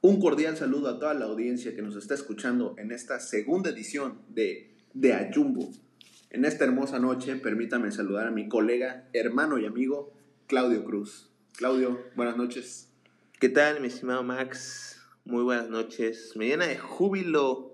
[0.00, 4.22] Un cordial saludo a toda la audiencia que nos está escuchando en esta segunda edición
[4.28, 5.72] de De Ayumbo.
[6.30, 10.12] En esta hermosa noche, permítame saludar a mi colega, hermano y amigo,
[10.46, 11.32] Claudio Cruz.
[11.56, 12.92] Claudio, buenas noches.
[13.40, 15.02] ¿Qué tal, mi estimado Max?
[15.24, 16.34] Muy buenas noches.
[16.36, 17.72] Me llena de júbilo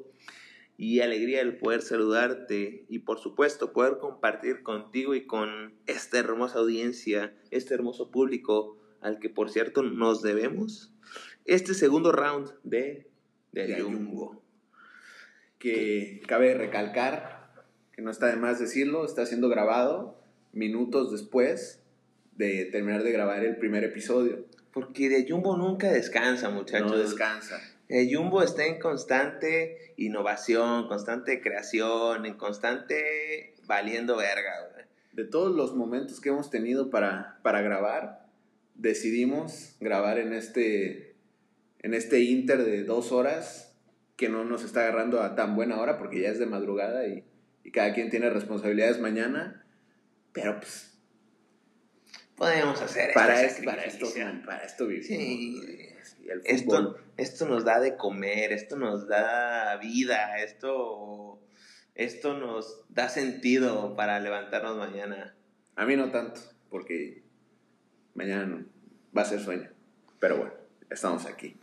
[0.78, 6.60] y alegría el poder saludarte y por supuesto poder compartir contigo y con esta hermosa
[6.60, 10.93] audiencia, este hermoso público al que por cierto nos debemos
[11.44, 13.06] este segundo round de,
[13.52, 14.42] de, De Ayumbo.
[15.58, 20.20] Que cabe recalcar, que no está de más decirlo, está siendo grabado
[20.52, 21.80] minutos después
[22.36, 24.44] de terminar de grabar el primer episodio.
[24.72, 26.90] Porque de Ayumbo nunca descansa, muchachos.
[26.90, 27.60] No descansa.
[27.90, 34.84] Ayumbo está en constante innovación, constante creación, en constante valiendo verga, güey.
[35.12, 38.26] De todos los momentos que hemos tenido para, para grabar,
[38.74, 41.03] decidimos grabar en este,
[41.84, 43.76] en este inter de dos horas
[44.16, 47.24] que no nos está agarrando a tan buena hora porque ya es de madrugada y,
[47.62, 49.64] y cada quien tiene responsabilidades mañana.
[50.32, 50.90] Pero pues
[52.36, 54.06] Podemos hacer para, este es- para esto,
[54.44, 55.06] para esto vivimos.
[55.06, 55.60] Sí.
[56.44, 61.38] Esto, esto nos da de comer, esto nos da vida, esto,
[61.94, 65.36] esto nos da sentido para levantarnos mañana.
[65.76, 67.22] A mí no tanto, porque
[68.14, 68.64] mañana no-
[69.16, 69.70] va a ser sueño.
[70.18, 70.54] Pero bueno,
[70.90, 71.56] estamos aquí.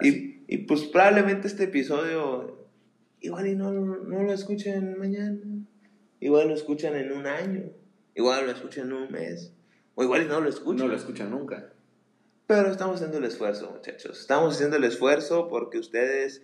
[0.00, 2.68] Y, y pues probablemente este episodio
[3.20, 5.40] igual y no, no lo escuchen mañana,
[6.20, 7.70] igual lo escuchan en un año,
[8.14, 9.52] igual lo escuchan en un mes,
[9.94, 10.86] o igual y no lo escuchan.
[10.86, 11.72] no lo escuchan nunca.
[12.46, 14.20] Pero estamos haciendo el esfuerzo, muchachos.
[14.20, 16.42] Estamos haciendo el esfuerzo porque ustedes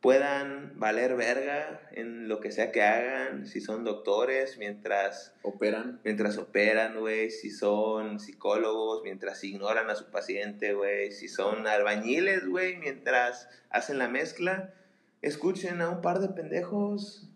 [0.00, 6.00] puedan valer verga en lo que sea que hagan, si son doctores, mientras, Operan.
[6.04, 12.46] mientras operan, güey, si son psicólogos, mientras ignoran a su paciente, güey, si son albañiles,
[12.46, 14.72] güey, mientras hacen la mezcla,
[15.20, 17.27] escuchen a un par de pendejos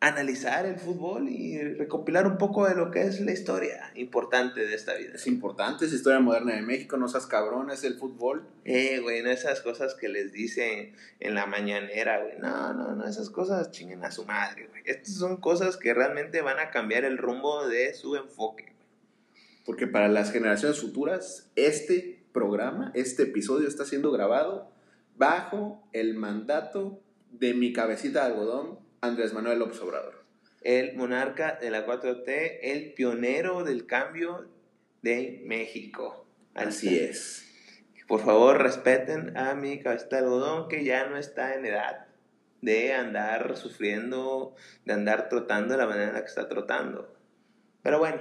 [0.00, 4.74] analizar el fútbol y recopilar un poco de lo que es la historia importante de
[4.74, 5.12] esta vida.
[5.14, 8.46] Es importante, es historia moderna de México, no seas cabrón, es el fútbol.
[8.64, 12.38] Eh, güey, no esas cosas que les dicen en la mañanera, güey.
[12.38, 14.82] No, no, no, esas cosas chinguen a su madre, güey.
[14.86, 18.88] Estas son cosas que realmente van a cambiar el rumbo de su enfoque, güey.
[19.66, 24.70] Porque para las generaciones futuras, este programa, este episodio está siendo grabado
[25.18, 30.22] bajo el mandato de mi cabecita de algodón, Andrés Manuel López Obrador.
[30.62, 34.46] El monarca de la 4T, el pionero del cambio
[35.00, 36.26] de México.
[36.54, 37.46] Así es.
[38.06, 42.06] Por favor, respeten a mi cabecita de algodón que ya no está en edad
[42.60, 47.16] de andar sufriendo, de andar trotando de la manera en la que está trotando.
[47.82, 48.20] Pero bueno,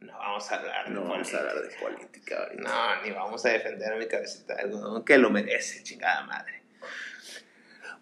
[0.00, 1.38] no vamos a hablar de No vamos a política.
[1.40, 2.62] hablar de política ahorita.
[2.62, 6.62] No, ni vamos a defender a mi cabecita de algodón, que lo merece, chingada madre.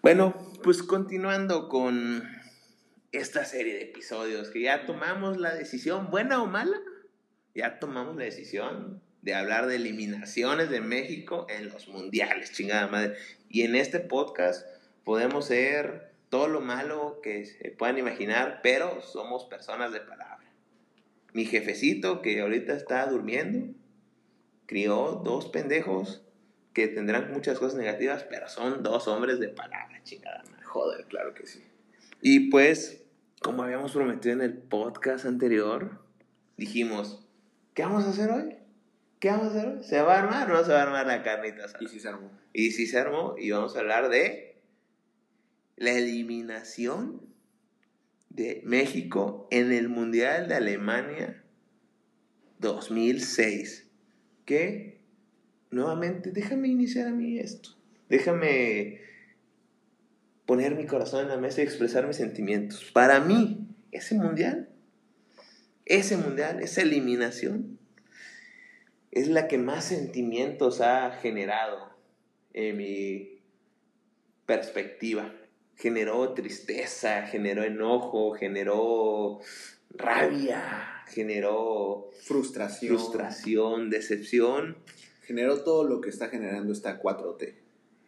[0.03, 2.29] Bueno, pues continuando con
[3.13, 6.77] esta serie de episodios que ya tomamos la decisión, buena o mala,
[7.55, 13.15] ya tomamos la decisión de hablar de eliminaciones de México en los mundiales, chingada madre.
[13.47, 14.67] Y en este podcast
[15.05, 20.51] podemos ser todo lo malo que se puedan imaginar, pero somos personas de palabra.
[21.31, 23.73] Mi jefecito, que ahorita está durmiendo,
[24.65, 26.22] crió dos pendejos
[26.73, 30.63] que tendrán muchas cosas negativas, pero son dos hombres de palabra, chingada madre.
[30.65, 31.63] Joder, claro que sí.
[32.21, 33.03] Y pues,
[33.41, 35.99] como habíamos prometido en el podcast anterior,
[36.57, 37.27] dijimos,
[37.73, 38.55] ¿qué vamos a hacer hoy?
[39.19, 39.83] ¿Qué vamos a hacer hoy?
[39.83, 41.83] ¿Se va a armar o no se va a armar la carnita asada?
[41.83, 42.31] Y si se armó.
[42.53, 44.61] Y sí se armó y vamos a hablar de
[45.75, 47.21] la eliminación
[48.29, 51.43] de México en el Mundial de Alemania
[52.59, 53.89] 2006.
[54.45, 55.02] Que,
[55.73, 57.69] nuevamente, déjame iniciar a mí esto.
[58.09, 59.01] Déjame
[60.45, 62.91] poner mi corazón en la mesa y expresar mis sentimientos.
[62.93, 64.69] Para mí, ese Mundial,
[65.85, 67.79] ese Mundial, esa eliminación,
[69.11, 71.95] es la que más sentimientos ha generado
[72.53, 73.41] en mi
[74.45, 75.33] perspectiva.
[75.75, 79.39] Generó tristeza, generó enojo, generó
[79.89, 82.97] rabia, generó Frustración.
[82.97, 84.77] frustración, decepción.
[85.23, 87.43] Generó todo lo que está generando esta 4T.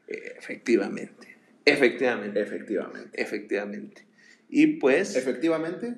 [0.07, 3.21] Eh, Efectivamente, efectivamente, Efectivamente.
[3.21, 4.05] efectivamente.
[4.49, 5.95] Y pues, Efectivamente.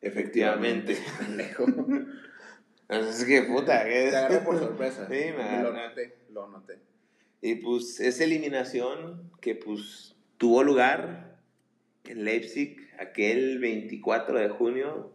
[0.00, 0.96] efectivamente.
[1.18, 1.66] Pendejo.
[2.86, 5.06] Es que puta, que Te agarré por sorpresa.
[5.10, 6.78] Sí, me Lo noté, lo noté.
[7.40, 11.38] Y pues esa eliminación que pues tuvo lugar
[12.04, 15.12] en Leipzig aquel 24 de junio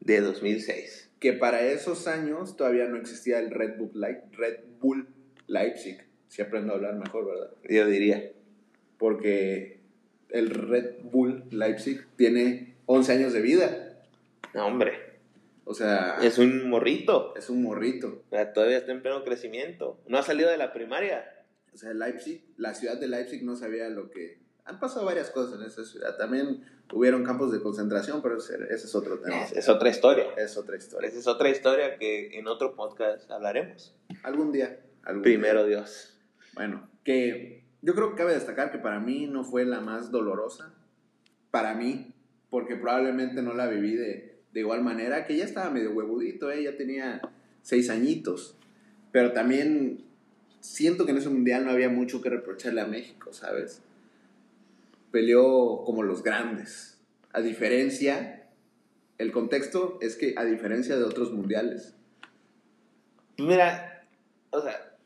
[0.00, 1.07] de 2006.
[1.20, 3.90] Que para esos años todavía no existía el Red Bull
[4.32, 5.08] Red Bull
[5.46, 6.04] Leipzig.
[6.28, 7.50] Si aprendo a hablar mejor, ¿verdad?
[7.68, 8.32] Yo diría.
[8.98, 9.80] Porque
[10.30, 14.00] el Red Bull Leipzig tiene 11 años de vida.
[14.54, 14.92] No, hombre.
[15.64, 17.34] O sea, Es un morrito.
[17.36, 18.22] es un morrito.
[18.26, 20.00] O sea, Todavía está en pleno crecimiento.
[20.06, 21.44] No ha salido de la primaria.
[21.74, 24.38] O sea, Leipzig, la ciudad de Leipzig no sabía lo que...
[24.68, 26.16] Han pasado varias cosas en esa ciudad.
[26.18, 26.62] También
[26.92, 29.42] hubieron campos de concentración, pero ese, ese es otro tema.
[29.42, 30.26] Es, es otra historia.
[30.36, 31.08] Es otra historia.
[31.08, 33.94] Esa es otra historia que en otro podcast hablaremos.
[34.22, 34.78] Algún día.
[35.04, 36.18] algún Primero Dios.
[36.52, 40.74] Bueno, que yo creo que cabe destacar que para mí no fue la más dolorosa.
[41.50, 42.12] Para mí,
[42.50, 46.64] porque probablemente no la viví de, de igual manera, que ya estaba medio huevudito, ¿eh?
[46.64, 47.22] ya tenía
[47.62, 48.58] seis añitos.
[49.12, 50.04] Pero también
[50.60, 53.82] siento que en ese mundial no había mucho que reprocharle a México, ¿sabes?
[55.10, 57.00] Peleó como los grandes.
[57.32, 58.48] A diferencia,
[59.18, 61.94] el contexto es que a diferencia de otros mundiales,
[63.40, 64.04] Mira,
[64.50, 64.96] o sea,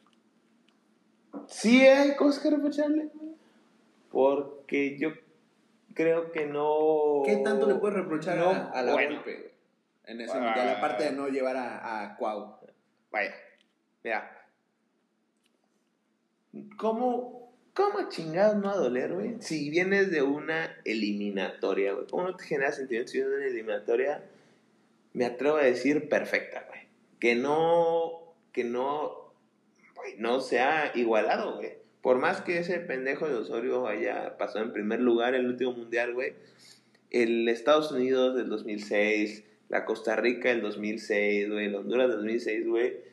[1.49, 3.11] sí hay cosas que reprocharle.
[4.11, 5.11] Porque yo
[5.95, 7.23] creo que no.
[7.27, 9.17] ¿Qué tanto le puedes reprochar No, a, a la bueno.
[9.17, 9.53] golpe
[10.07, 10.41] en ese Ah.
[10.41, 10.69] mundial?
[10.77, 12.57] Aparte de no llevar a, a Cuau.
[13.11, 13.35] Vaya,
[14.03, 14.39] mira.
[16.79, 17.42] ¿Cómo,
[17.75, 19.37] cómo chingados no a doler, güey?
[19.41, 22.07] Si vienes de una eliminatoria, güey.
[22.07, 24.25] ¿Cómo no te genera sentimientos si vienes de una eliminatoria?
[25.13, 26.81] Me atrevo a decir perfecta, güey.
[27.19, 29.33] Que no, que no,
[29.95, 31.75] güey, no sea igualado, güey.
[32.01, 36.15] Por más que ese pendejo de Osorio haya pasado en primer lugar el último mundial,
[36.15, 36.35] güey.
[37.11, 42.67] El Estados Unidos del 2006, la Costa Rica del 2006, güey, el Honduras del 2006,
[42.67, 43.12] güey.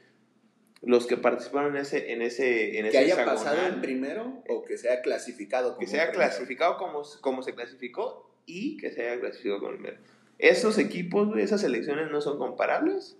[0.81, 4.44] Los que participaron en ese, en ese, en Que ese haya hexagonal, pasado en primero
[4.48, 6.30] o que sea clasificado como que se haya primero.
[6.30, 9.98] clasificado como, como se clasificó y que se haya clasificado como primero.
[10.38, 13.18] Esos equipos, esas selecciones no son comparables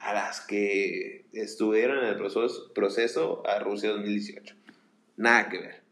[0.00, 4.56] a las que estuvieron en el proceso, proceso a Rusia 2018.
[5.16, 5.82] Nada que ver.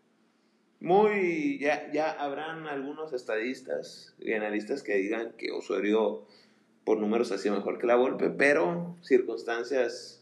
[0.80, 6.26] Muy, ya, ya habrán algunos estadistas y analistas que digan que Osorio
[6.84, 10.15] por números ha sido mejor que la Volpe, pero circunstancias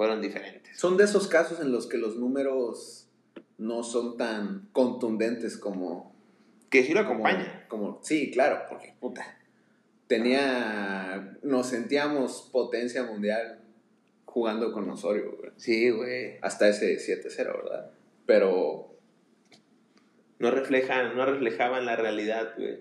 [0.00, 0.78] fueron diferentes.
[0.80, 3.06] Son de esos casos en los que los números
[3.58, 6.16] no son tan contundentes como...
[6.70, 7.66] Que sí lo como- acompaña.
[7.68, 9.38] Como, sí, claro, porque puta.
[10.06, 11.36] Tenía...
[11.42, 13.60] Nos sentíamos potencia mundial
[14.24, 15.52] jugando con Osorio, güey.
[15.58, 16.38] Sí, güey.
[16.40, 17.90] Hasta ese 7-0, ¿verdad?
[18.24, 18.96] Pero
[20.38, 22.80] no reflejan, no reflejaban la realidad, güey.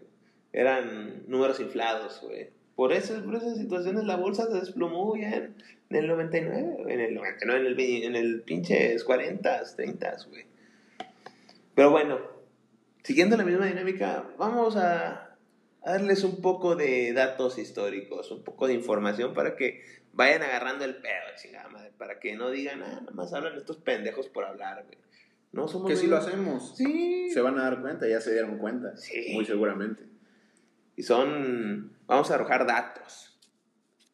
[0.53, 2.51] Eran números inflados, güey.
[2.79, 5.53] Por, eso, por esas situaciones la bolsa se desplomó ya en,
[5.89, 10.45] el 99, güey, en el 99, en el, en el pinches 40, 30, güey.
[11.75, 12.21] Pero bueno,
[13.03, 15.35] siguiendo la misma dinámica, vamos a,
[15.83, 19.83] a darles un poco de datos históricos, un poco de información para que
[20.13, 23.75] vayan agarrando el pedo, chingada madre, para que no digan, ah, nada más hablan estos
[23.75, 24.97] pendejos por hablar, güey.
[25.51, 26.77] No somos que si lo hacemos.
[26.77, 27.29] Sí.
[27.29, 28.95] Se van a dar cuenta, ya se dieron cuenta.
[28.95, 29.33] Sí.
[29.33, 30.03] Muy seguramente.
[30.95, 31.98] Y son.
[32.09, 33.39] Vamos a arrojar datos.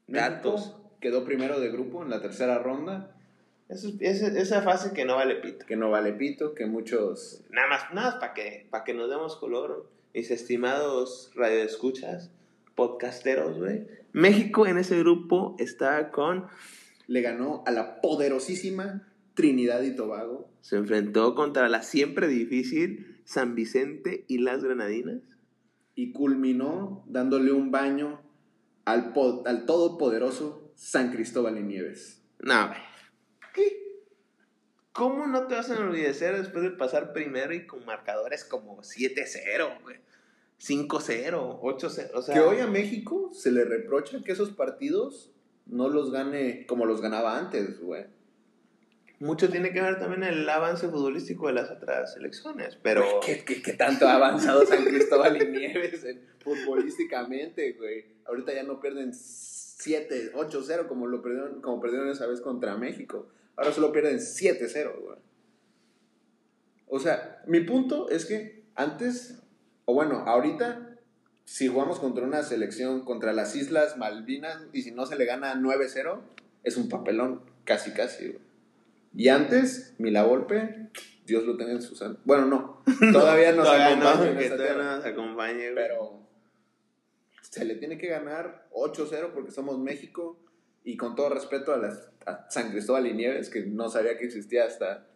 [0.07, 0.61] Datos.
[0.67, 3.15] México quedó primero de grupo en la tercera ronda,
[3.69, 5.65] Eso es- esa, esa fase que no vale pito.
[5.65, 9.09] que no vale pito, que muchos Nada más, nada más para que, para que nos
[9.09, 9.89] demos color.
[10.13, 12.29] Mis estimados radioescuchas,
[12.75, 13.87] podcasteros, güey.
[14.13, 16.45] México en ese grupo está con.
[17.07, 20.49] le ganó a la poderosísima Trinidad y Tobago.
[20.61, 25.21] Se enfrentó contra la siempre difícil San Vicente y las Granadinas.
[25.95, 28.21] Y culminó dándole un baño
[28.83, 29.13] al,
[29.45, 32.21] al todopoderoso San Cristóbal y Nieves.
[32.39, 32.79] No, güey.
[33.53, 33.85] ¿Qué?
[34.91, 39.81] ¿Cómo no te vas a enorgullecer después de pasar primero y con marcadores como 7-0,
[39.81, 39.97] güey?
[40.59, 42.33] 5-0, 8-0, o sea...
[42.33, 45.33] que hoy a México se le reprocha que esos partidos
[45.65, 48.05] no los gane como los ganaba antes, güey.
[49.25, 53.03] Mucho tiene que ver también el avance futbolístico de las otras selecciones, pero...
[53.25, 58.05] ¿Qué, tanto ha avanzado San Cristóbal y Nieves en- futbolísticamente, güey?
[58.25, 63.27] Ahorita ya no pierden 7, 8-0 como, lo perdieron, como perdieron esa vez contra México.
[63.55, 65.17] Ahora solo pierden 7-0, güey.
[66.87, 69.41] O sea, mi punto es que antes,
[69.85, 70.99] o bueno, ahorita,
[71.45, 75.55] si jugamos contra una selección, contra las Islas Malvinas, y si no se le gana
[75.55, 76.19] 9-0,
[76.63, 78.44] es un papelón, casi, casi, güey.
[79.15, 80.89] Y antes, Milavolpe,
[81.25, 82.21] Dios lo tenga en su santo.
[82.25, 85.75] Bueno, no, todavía nos Todavía no, acompaña en que todavía no nos acompañe, güey.
[85.75, 86.19] pero
[87.41, 90.39] se le tiene que ganar 8-0 porque somos México.
[90.83, 94.25] Y con todo respeto a, las, a San Cristóbal y Nieves, que no sabía que
[94.25, 95.07] existía hasta.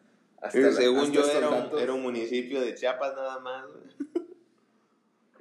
[0.42, 4.26] hasta la- según hasta yo era un, era un municipio de Chiapas nada más, güey.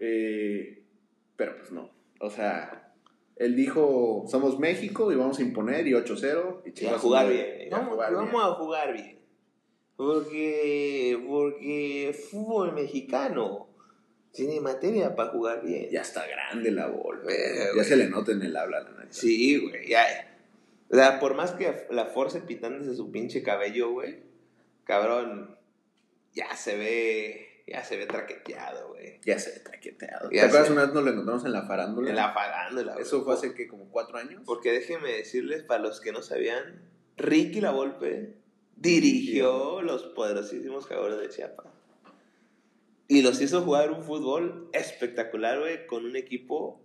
[0.01, 0.83] Eh,
[1.37, 1.91] pero pues no.
[2.21, 2.88] O sea,
[3.39, 6.63] Él dijo, somos México y vamos a imponer y 8-0.
[6.67, 7.73] Y Y a jugar bien.
[7.73, 8.43] a Vamos, jugar vamos bien.
[8.43, 9.19] a jugar bien.
[9.97, 13.69] Porque, porque fútbol mexicano
[14.33, 15.89] tiene materia para jugar bien.
[15.91, 17.23] Ya está grande la bola.
[17.77, 19.07] Ya se le nota en el habla, la neta.
[19.11, 20.05] Sí, güey, ya.
[20.91, 24.21] O sea, por más que la force pitándose su pinche cabello, güey,
[24.85, 25.57] cabrón,
[26.33, 29.21] ya se ve, ya se ve traqueteado, güey.
[29.25, 30.31] Ya se ve traqueteado.
[30.31, 32.11] Ya ¿Te acuerdas una vez nos lo encontramos en la farándula?
[32.11, 33.05] En la farándula, güey.
[33.05, 34.43] Eso fue hace que como cuatro años.
[34.45, 36.83] Porque déjenme decirles, para los que no sabían,
[37.17, 38.35] Ricky La Volpe
[38.77, 41.67] dirigió los poderosísimos Jaguares de Chiapas.
[43.09, 46.81] Y los hizo jugar un fútbol espectacular, güey, con un equipo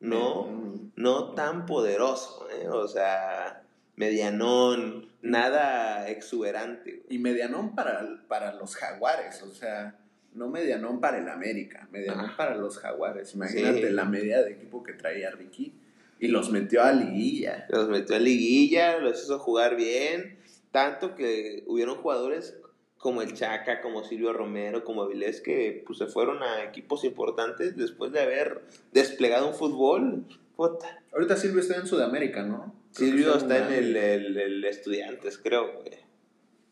[0.00, 0.92] no, Mm.
[0.96, 2.68] no tan poderoso, ¿eh?
[2.68, 3.62] O sea,
[3.96, 7.16] medianón, nada exuberante, güey.
[7.16, 9.98] Y medianón para, para los jaguares, o sea,
[10.34, 12.34] no medianón para el América, medianón Ah.
[12.36, 13.34] para los jaguares.
[13.34, 13.92] Imagínate Sí.
[13.92, 15.72] la media de equipo que traía Ricky
[16.20, 17.66] y los metió a liguilla.
[17.70, 20.38] Los metió en liguilla, los hizo jugar bien,
[20.72, 22.56] tanto que hubieron jugadores
[22.98, 27.76] como el Chaca, como Silvio Romero, como Avilés, que pues, se fueron a equipos importantes
[27.76, 28.62] después de haber
[28.92, 30.24] desplegado un fútbol.
[30.56, 31.02] Puta.
[31.12, 32.74] Ahorita Silvio está en Sudamérica, ¿no?
[32.94, 35.98] Creo Silvio está en el, el, el Estudiantes, creo, güey.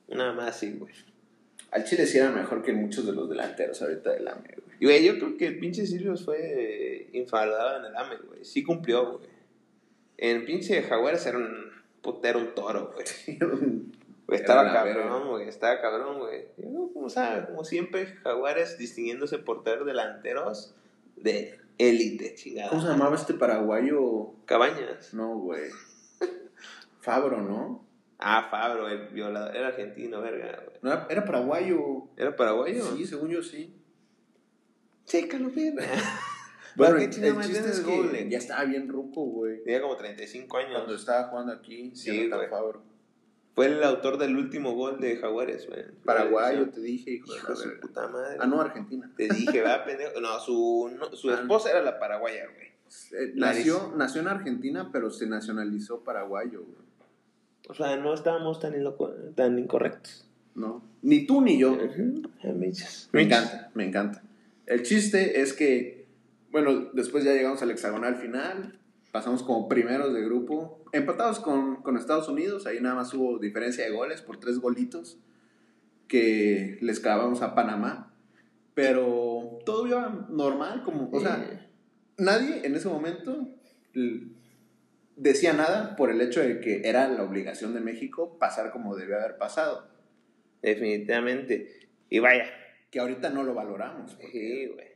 [0.09, 0.95] Una más, sí, güey.
[1.73, 4.77] Al Chile sí era mejor que muchos de los delanteros ahorita del AME, güey.
[4.79, 8.45] Y, güey, yo creo que el pinche Silvio fue infaltable en el AME, güey.
[8.45, 9.31] Sí cumplió, güey.
[10.19, 13.39] En pinche Jaguares era un putero, un toro, güey.
[14.29, 16.47] Estaba cabrón, güey, estaba cabrón, güey.
[16.95, 20.75] Como, sabe, como siempre, Jaguares distinguiéndose por tener delanteros
[21.17, 22.71] de élite, chingada.
[22.71, 24.33] ¿Cómo se llamaba este paraguayo?
[24.47, 25.13] Cabañas.
[25.13, 25.71] No, güey.
[27.01, 27.85] Fabro, ¿no?
[28.25, 30.79] Ah, Fabro, el violador, era argentino, verga, güey.
[30.83, 32.09] No, era, era paraguayo.
[32.17, 32.85] ¿Era paraguayo?
[32.97, 33.75] Sí, según yo sí.
[35.07, 35.85] Chécalo, verga.
[36.75, 37.29] Bueno, ¿Para el, chiste
[37.69, 39.63] es que ya estaba bien ruco, güey.
[39.63, 40.73] Tenía como 35 años.
[40.73, 42.49] Cuando estaba jugando aquí, Sí, güey.
[42.49, 42.83] Fabro.
[43.55, 45.85] Fue el autor del último gol de Jaguares, güey.
[46.03, 48.39] Paraguayo, te dije, hijo, Hijo de su puta madre.
[48.41, 49.13] Ah, no, Argentina.
[49.15, 50.19] Te dije, va, pendejo.
[50.23, 51.35] No, su, no, su Ah.
[51.35, 52.69] esposa era la paraguaya, güey.
[53.23, 56.87] Eh, nació, nació en Argentina, pero se nacionalizó paraguayo, güey.
[57.69, 58.75] O sea, no estábamos tan,
[59.35, 60.27] tan incorrectos.
[60.55, 60.83] No.
[61.03, 61.79] Ni tú ni yo.
[63.13, 64.23] Me encanta, me encanta.
[64.67, 66.07] El chiste es que,
[66.51, 68.79] bueno, después ya llegamos al hexagonal final,
[69.11, 73.85] pasamos como primeros de grupo, empatados con, con Estados Unidos, ahí nada más hubo diferencia
[73.85, 75.19] de goles por tres golitos
[76.09, 78.15] que les clavamos a Panamá,
[78.75, 81.69] pero todo iba normal, como, o sea,
[82.19, 83.49] nadie en ese momento
[85.23, 89.19] decía nada por el hecho de que era la obligación de México pasar como debió
[89.19, 89.89] haber pasado,
[90.63, 91.89] definitivamente.
[92.09, 92.47] Y vaya,
[92.91, 94.19] que ahorita no lo valoramos.
[94.31, 94.93] sí, güey.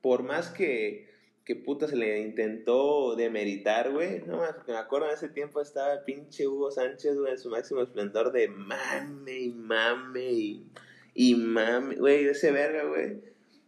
[0.00, 1.10] Por más que,
[1.44, 4.22] que puta se le intentó demeritar, güey.
[4.26, 7.50] No más, me acuerdo en ese tiempo estaba el pinche Hugo Sánchez, güey, en su
[7.50, 10.66] máximo esplendor de mame y mame y,
[11.12, 11.96] y mame.
[11.96, 13.20] Güey, ese verga, güey.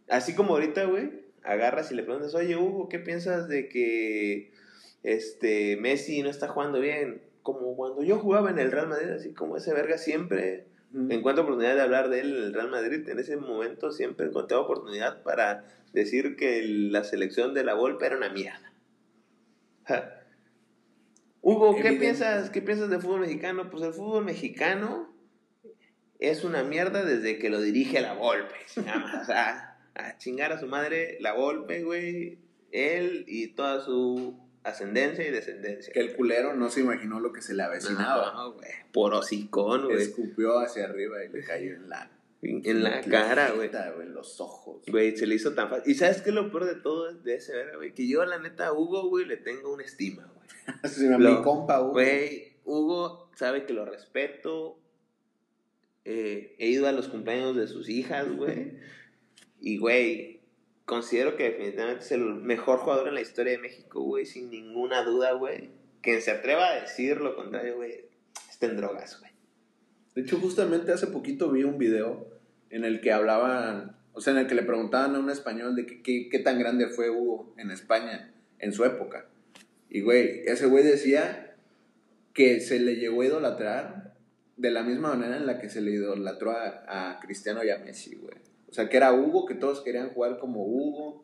[0.07, 1.11] Así como ahorita, güey,
[1.43, 4.52] agarras y le preguntas, oye, Hugo, ¿qué piensas de que
[5.03, 7.21] este Messi no está jugando bien?
[7.41, 10.65] Como cuando yo jugaba en el Real Madrid, así como ese verga siempre
[11.09, 13.07] encuentro oportunidad de hablar de él en el Real Madrid.
[13.09, 18.17] En ese momento siempre encontré oportunidad para decir que la selección de la Volpe era
[18.17, 18.73] una mierda.
[19.85, 20.19] Ja.
[21.41, 23.69] Hugo, ¿qué piensas, ¿qué piensas del fútbol mexicano?
[23.69, 25.13] Pues el fútbol mexicano
[26.19, 28.55] es una mierda desde que lo dirige la Volpe.
[28.77, 32.39] O sea, a chingar a su madre la Volpe, güey.
[32.71, 35.93] Él y toda su ascendencia y descendencia.
[35.93, 38.33] Que el culero no se imaginó lo que se le avecinaba.
[38.33, 38.69] No, güey.
[38.91, 40.01] Por hocicón, güey.
[40.01, 42.09] Escupió hacia arriba y le cayó en la,
[42.41, 43.69] En la cara, güey.
[44.01, 44.83] En los ojos.
[44.87, 45.91] Güey, se le hizo tan fácil.
[45.91, 47.93] ¿Y sabes qué es lo peor de todo de ese güey?
[47.93, 51.19] Que yo, la neta, a Hugo, güey, le tengo una estima, güey.
[51.19, 51.91] Lo- mi compa, Hugo.
[51.93, 54.79] Güey, Hugo sabe que lo respeto.
[56.05, 58.77] Eh, he ido a los cumpleaños de sus hijas, güey.
[59.61, 60.32] Y, güey,
[60.85, 65.03] considero que definitivamente es el mejor jugador en la historia de México, güey, sin ninguna
[65.03, 65.71] duda, güey.
[66.01, 68.05] Quien se atreva a decir lo contrario, güey,
[68.49, 69.31] está en drogas, güey.
[70.15, 72.27] De hecho, justamente hace poquito vi un video
[72.69, 76.01] en el que hablaban, o sea, en el que le preguntaban a un español de
[76.01, 79.27] qué tan grande fue Hugo en España en su época.
[79.89, 81.55] Y, güey, ese güey decía
[82.33, 84.15] que se le llegó a idolatrar
[84.57, 87.77] de la misma manera en la que se le idolatró a, a Cristiano y a
[87.77, 88.35] Messi, güey.
[88.73, 91.23] O sea, que era Hugo, que todos querían jugar como Hugo.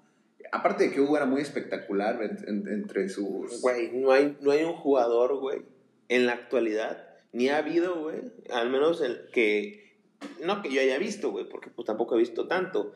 [0.52, 3.60] Aparte de que Hugo era muy espectacular en- en- entre sus...
[3.64, 5.64] Güey, no hay, no hay un jugador, güey,
[6.10, 9.96] en la actualidad, ni ha habido, güey, al menos el que,
[10.46, 12.94] no que yo haya visto, güey, porque pues tampoco he visto tanto,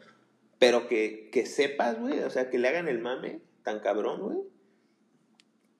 [0.59, 4.37] pero que, que sepas, güey, o sea, que le hagan el mame tan cabrón, güey,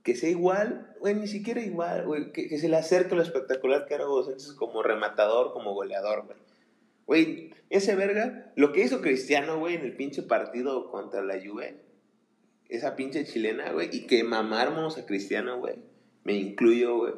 [0.02, 3.86] que sea igual, güey, ni siquiera igual, güey, que, que se le acerque lo espectacular
[3.86, 6.38] que era Hugo Sánchez como rematador, como goleador, güey.
[7.06, 11.82] Güey, ese verga, lo que hizo Cristiano, güey, en el pinche partido contra la Juve,
[12.70, 15.76] esa pinche chilena, güey, y que mamáramos a Cristiano, güey,
[16.24, 17.14] me incluyo, güey.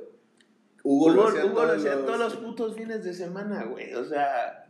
[0.84, 3.94] Hugo, Hugo, lo Hugo hacía todos los putos fines de semana, güey.
[3.96, 4.68] O sea,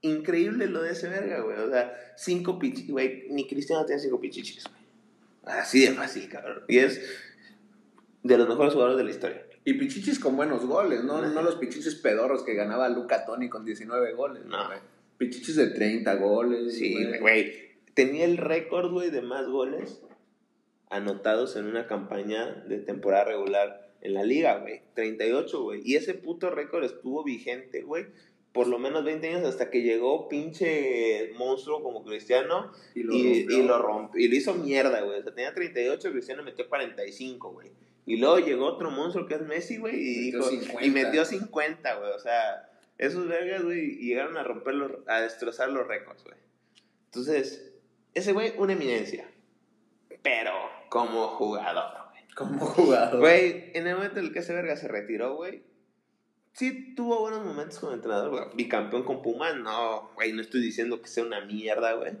[0.00, 1.56] increíble lo de ese verga, güey.
[1.58, 3.26] O sea, cinco pichichis, güey.
[3.30, 4.82] Ni Cristiano tiene cinco pichichis, güey.
[5.44, 6.64] Así de fácil, cabrón.
[6.68, 7.00] Y es
[8.24, 9.46] de los mejores jugadores de la historia.
[9.64, 11.22] Y pichichis con buenos goles, ¿no?
[11.22, 14.44] No los pichichis pedorros que ganaba Luca Toni con 19 goles.
[14.44, 14.66] No.
[14.66, 14.78] güey.
[15.18, 16.74] Pichichis de 30 goles.
[16.74, 17.72] Sí, güey.
[17.94, 20.02] Tenía el récord, güey, de más goles
[20.90, 24.82] anotados en una campaña de temporada regular en la liga, güey.
[24.94, 25.80] 38, güey.
[25.84, 28.06] Y ese puto récord estuvo vigente, güey.
[28.52, 33.46] Por lo menos 20 años hasta que llegó pinche monstruo como Cristiano Y lo y,
[33.46, 33.58] rompió.
[33.58, 34.10] y lo.
[34.16, 35.20] Y lo hizo mierda, güey.
[35.20, 37.70] O sea, tenía 38, Cristiano metió 45, güey.
[38.06, 40.84] Y luego llegó otro monstruo que es Messi, güey, y, Metió dijo- 50.
[40.86, 42.10] y metió 50, güey.
[42.12, 42.68] O sea,
[42.98, 46.36] esos vergas, güey, llegaron a romper los, a destrozar los récords, güey.
[47.06, 47.72] Entonces,
[48.14, 49.28] ese güey, una eminencia.
[50.22, 50.52] Pero
[50.88, 52.22] como jugador, güey.
[52.34, 53.20] Como jugador.
[53.20, 55.62] Güey, en el momento en el que ese verga se retiró, güey,
[56.54, 58.44] sí tuvo buenos momentos como entrenador, güey.
[58.54, 62.12] Bicampeón con Pumas, no, güey, no estoy diciendo que sea una mierda, güey.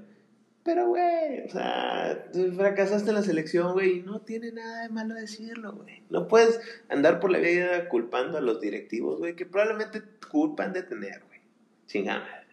[0.64, 2.24] Pero, güey, o sea,
[2.56, 6.02] fracasaste en la selección, güey, y no tiene nada de malo decirlo, güey.
[6.08, 10.84] No puedes andar por la vida culpando a los directivos, güey, que probablemente culpan de
[10.84, 11.40] tener, güey.
[11.86, 12.44] Chingada.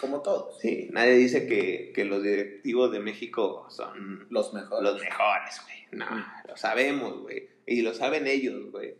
[0.00, 0.60] Como todos.
[0.60, 4.82] Sí, nadie dice que, que los directivos de México son Los mejores.
[4.92, 5.76] los mejores, güey.
[6.00, 6.06] No,
[6.46, 7.48] lo sabemos, güey.
[7.66, 8.94] Y lo saben ellos, güey.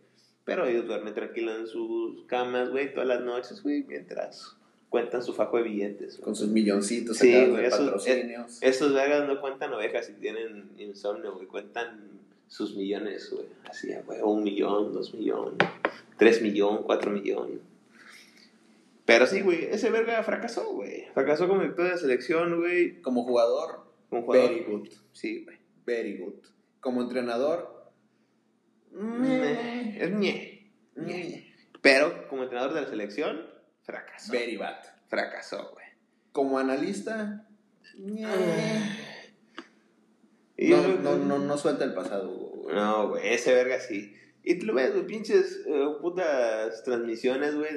[0.44, 4.55] Pero ellos duermen tranquilos en sus camas, güey, todas las noches, güey, mientras
[4.96, 6.14] cuentan su fajo de billetes.
[6.16, 6.24] güey.
[6.24, 8.62] Con sus milloncitos Sí, güey, de esos- patrocinios.
[8.62, 11.46] Esos vergas no cuentan ovejas y tienen insomnio, güey.
[11.46, 12.08] Cuentan
[12.48, 13.44] sus millones, güey.
[13.68, 15.58] Así, güey, un millón, dos millones,
[16.16, 17.58] tres millones, cuatro millones.
[19.04, 21.04] Pero sí, güey, ese verga fracasó, güey.
[21.12, 23.02] Fracasó como director de selección, güey.
[23.02, 24.48] Como jugador, Como jugador.
[24.50, 24.88] very good.
[25.12, 25.58] Sí, güey.
[25.84, 26.34] Very good.
[26.80, 27.74] Como entrenador,
[28.92, 30.72] Meh, Es ñe.
[31.82, 33.42] Pero como entrenador de la selección,
[33.86, 34.32] fracasó.
[34.32, 34.76] very bad.
[35.08, 35.86] Fracasó, güey.
[36.32, 37.46] Como analista,
[40.56, 42.28] Y no, yo- no, no, no suelta el pasado.
[42.28, 42.74] güey.
[42.74, 44.12] No, güey, ese verga sí.
[44.42, 47.70] Y tú lo ves, güey, pinches eh, putas transmisiones, güey,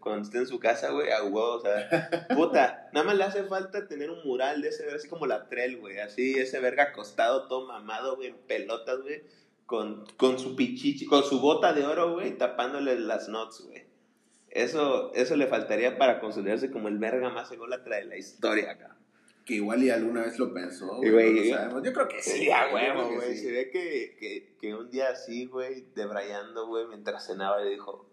[0.00, 1.88] cuando esté en su casa, güey, a huevo, o sea,
[2.34, 5.48] puta, nada más le hace falta tener un mural de ese verga, así como la
[5.48, 9.22] trel, güey, así, ese verga acostado, todo mamado, güey, en pelotas, güey,
[9.66, 13.85] con, con su pichichi, con su bota de oro, güey, tapándole las nuts, güey.
[14.50, 18.96] Eso, eso le faltaría para considerarse como el verga más ególatra de la historia, cabrón.
[19.44, 20.96] Que igual y alguna vez lo pensó.
[20.96, 21.82] Güey, güey, no lo yo- sabemos.
[21.84, 22.50] Yo creo que sí.
[22.50, 23.36] A huevo, güey.
[23.36, 23.44] sí.
[23.44, 28.08] Se ve que, que, que un día así, güey, debrayando, güey, mientras cenaba, le dijo.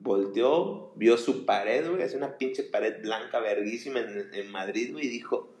[0.00, 5.06] Volteó, vio su pared, güey, es una pinche pared blanca, verguísima en, en Madrid, güey,
[5.06, 5.54] y dijo: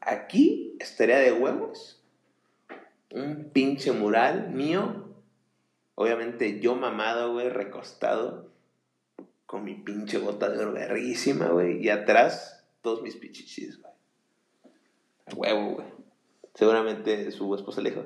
[0.00, 2.02] Aquí estaría de huevos.
[3.10, 5.08] Un pinche mural mío.
[5.96, 8.49] Obviamente yo mamado, güey, recostado.
[9.50, 11.84] Con mi pinche bota de oro verguísima, güey.
[11.84, 13.92] Y atrás, todos mis pichichis, güey.
[15.26, 15.88] A huevo, güey.
[16.54, 18.04] Seguramente su esposa le dijo,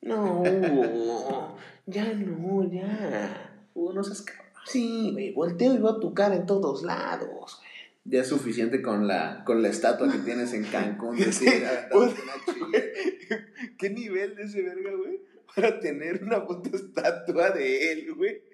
[0.00, 3.66] no, Hugo, ya no, ya.
[3.74, 4.46] Hugo, no seas cabrón.
[4.64, 7.72] Sí, güey, volteo y veo tu cara en todos lados, güey.
[8.06, 11.18] Ya es suficiente con la, con la estatua que tienes en Cancún.
[11.18, 11.50] de Sí.
[13.76, 15.20] ¿Qué nivel de ese verga, güey?
[15.54, 18.51] Para tener una puta estatua de él, güey.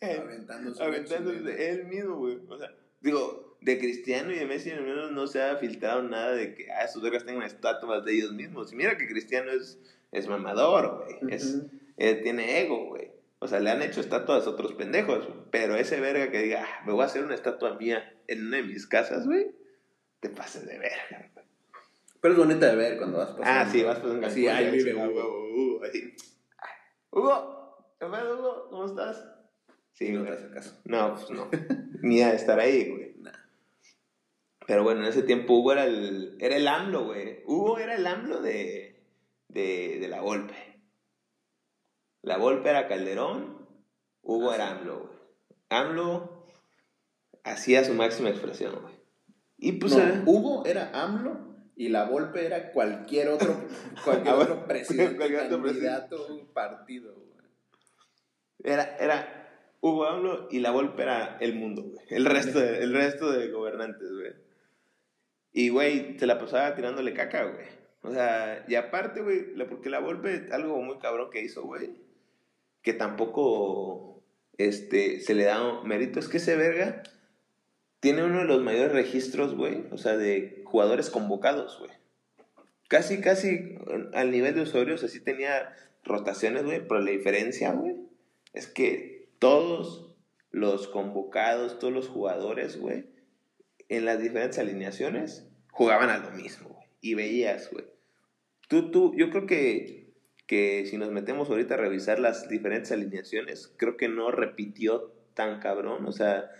[0.00, 2.38] Aventándose Aventándose él mismo, güey.
[2.48, 6.32] O sea, digo, de Cristiano y de Messi al menos no se ha filtrado nada
[6.32, 8.72] de que, ah, sus vergas tengan estatuas de ellos mismos.
[8.72, 9.78] Y mira que Cristiano es,
[10.12, 11.34] es mamador, güey.
[11.34, 11.70] Es, Ujú.
[11.98, 13.10] eh, tiene ego, güey.
[13.38, 15.28] O sea, le han hecho estatuas a otros pendejos.
[15.50, 18.58] Pero ese verga que diga, ah, me voy a hacer una estatua mía en una
[18.58, 19.50] de mis casas, güey.
[20.20, 21.46] Te pases de verga, güey.
[22.20, 23.46] Pero es bonita de ver cuando vas pasando.
[23.46, 24.26] Ah, sí, vas pasando.
[24.26, 25.48] Así, ahí vive Hugo.
[25.52, 25.80] Hugo,
[27.12, 28.68] Hugo, ¿qué pasa, Hugo?
[28.70, 29.24] ¿Cómo estás?
[30.00, 30.80] Sí, No te hace caso.
[30.84, 31.50] No, pues no.
[32.02, 33.14] Ni a estar ahí, güey.
[33.18, 33.32] Nah.
[34.66, 37.42] Pero bueno, en ese tiempo Hugo era el, era el AMLO, güey.
[37.44, 39.02] Hugo era el AMLO de,
[39.48, 40.54] de, de la Volpe.
[42.22, 43.68] La Volpe era Calderón,
[44.22, 44.70] Hugo Ah, era.
[44.70, 45.18] AMLO, güey.
[45.68, 46.46] AMLO
[47.44, 48.94] hacía su máxima expresión, güey.
[49.58, 49.94] Y pues...
[49.96, 53.54] no, eh, Hugo era AMLO y la Volpe era cualquier otro,
[54.04, 54.52] cualquier Ah, bueno.
[54.54, 57.14] otro presidente, Cualquier otro candidato, partido.
[57.14, 57.30] güey.
[58.62, 59.39] Era, era
[59.80, 62.04] Hugo AMLO y la Volpe era el mundo, güey.
[62.10, 64.32] El resto de, el resto de gobernantes, güey.
[65.52, 67.66] Y, güey, se la pasaba tirándole caca, güey.
[68.02, 71.90] O sea, y aparte, güey, porque la Volpe, algo muy cabrón que hizo, güey,
[72.82, 74.22] que tampoco
[74.56, 77.02] este, se le da mérito, es que ese verga
[78.00, 81.90] tiene uno de los mayores registros, güey, o sea, de jugadores convocados, güey.
[82.88, 83.76] Casi, casi
[84.14, 87.96] al nivel de usuarios, así tenía rotaciones, güey, pero la diferencia, güey,
[88.54, 90.14] es que todos
[90.52, 93.06] los convocados, todos los jugadores, güey,
[93.88, 96.86] en las diferentes alineaciones, jugaban a lo mismo, güey.
[97.00, 97.86] Y veías, güey.
[98.68, 100.12] Tú, tú, yo creo que,
[100.46, 105.58] que si nos metemos ahorita a revisar las diferentes alineaciones, creo que no repitió tan
[105.58, 106.50] cabrón, o sea,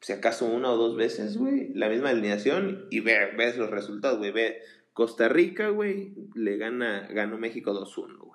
[0.00, 4.30] si acaso una o dos veces, güey, la misma alineación y ves los resultados, güey,
[4.30, 4.58] ve
[4.92, 8.29] Costa Rica, güey, le gana, ganó México 2-1, güey.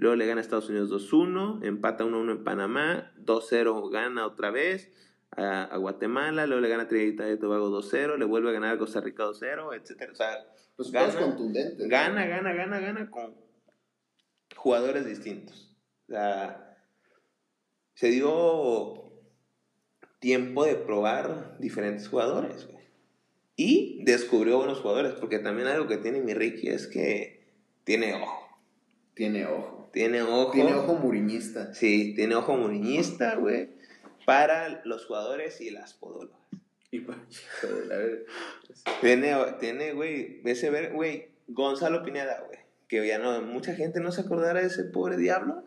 [0.00, 4.90] Luego le gana Estados Unidos 2-1, empata 1-1 en Panamá, 2-0 gana otra vez
[5.32, 8.78] a, Guatemala, luego le gana a Trinidad y Tobago 2-0, le vuelve a ganar a
[8.78, 10.10] Costa Rica 2-0, etc.
[10.10, 11.86] O sea, pues gana, contundentes.
[11.86, 13.34] Gana, gana, gana, gana con
[14.56, 15.76] jugadores distintos.
[16.08, 16.78] O sea,
[17.92, 19.12] se dio
[20.18, 22.86] tiempo de probar diferentes jugadores, güey.
[23.54, 27.52] Y descubrió buenos jugadores, porque también algo que tiene mi Ricky es que
[27.84, 28.48] tiene ojo.
[29.12, 29.79] Tiene ojo.
[29.92, 30.52] Tiene ojo.
[30.52, 31.74] Tiene ojo muriñista.
[31.74, 33.70] Sí, tiene ojo muriñista, güey,
[34.24, 36.38] para los jugadores y las podólogas.
[36.92, 37.20] Y para
[39.00, 44.10] Tiene, tiene, güey, ese ver, güey, Gonzalo Pineda, güey, que ya no, mucha gente no
[44.12, 45.62] se acordará de ese pobre diablo,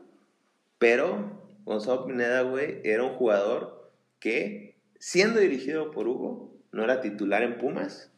[0.80, 7.44] pero Gonzalo Pineda, güey, era un jugador que, siendo dirigido por Hugo, no era titular
[7.44, 8.12] en Pumas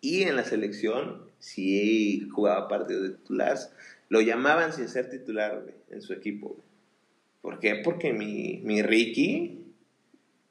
[0.00, 3.70] y en la selección sí jugaba partidos de titulares.
[4.08, 6.56] Lo llamaban sin ser titular, en su equipo,
[7.40, 7.76] ¿Por qué?
[7.76, 9.72] Porque mi, mi Ricky,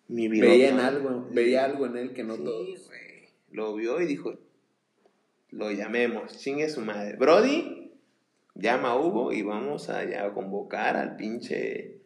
[0.07, 2.89] mi veía en algo, veía algo en él que no todos.
[3.51, 4.35] Lo vio y dijo,
[5.51, 7.15] lo llamemos, chingue su madre.
[7.17, 7.91] Brody,
[8.55, 11.99] llama a Hugo y vamos a, a convocar al pinche,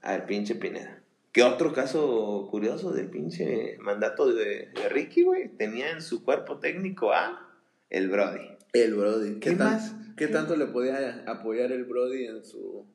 [0.00, 1.02] al pinche Pineda.
[1.32, 5.48] ¿Qué otro caso curioso del pinche mandato de, Ricky, güey?
[5.48, 7.46] Tenía en su cuerpo técnico a
[7.90, 8.57] el Brody.
[8.72, 9.40] El Brody.
[9.40, 9.92] ¿Qué, más?
[10.16, 12.86] ¿Qué, tanto le podía apoyar el Brody en su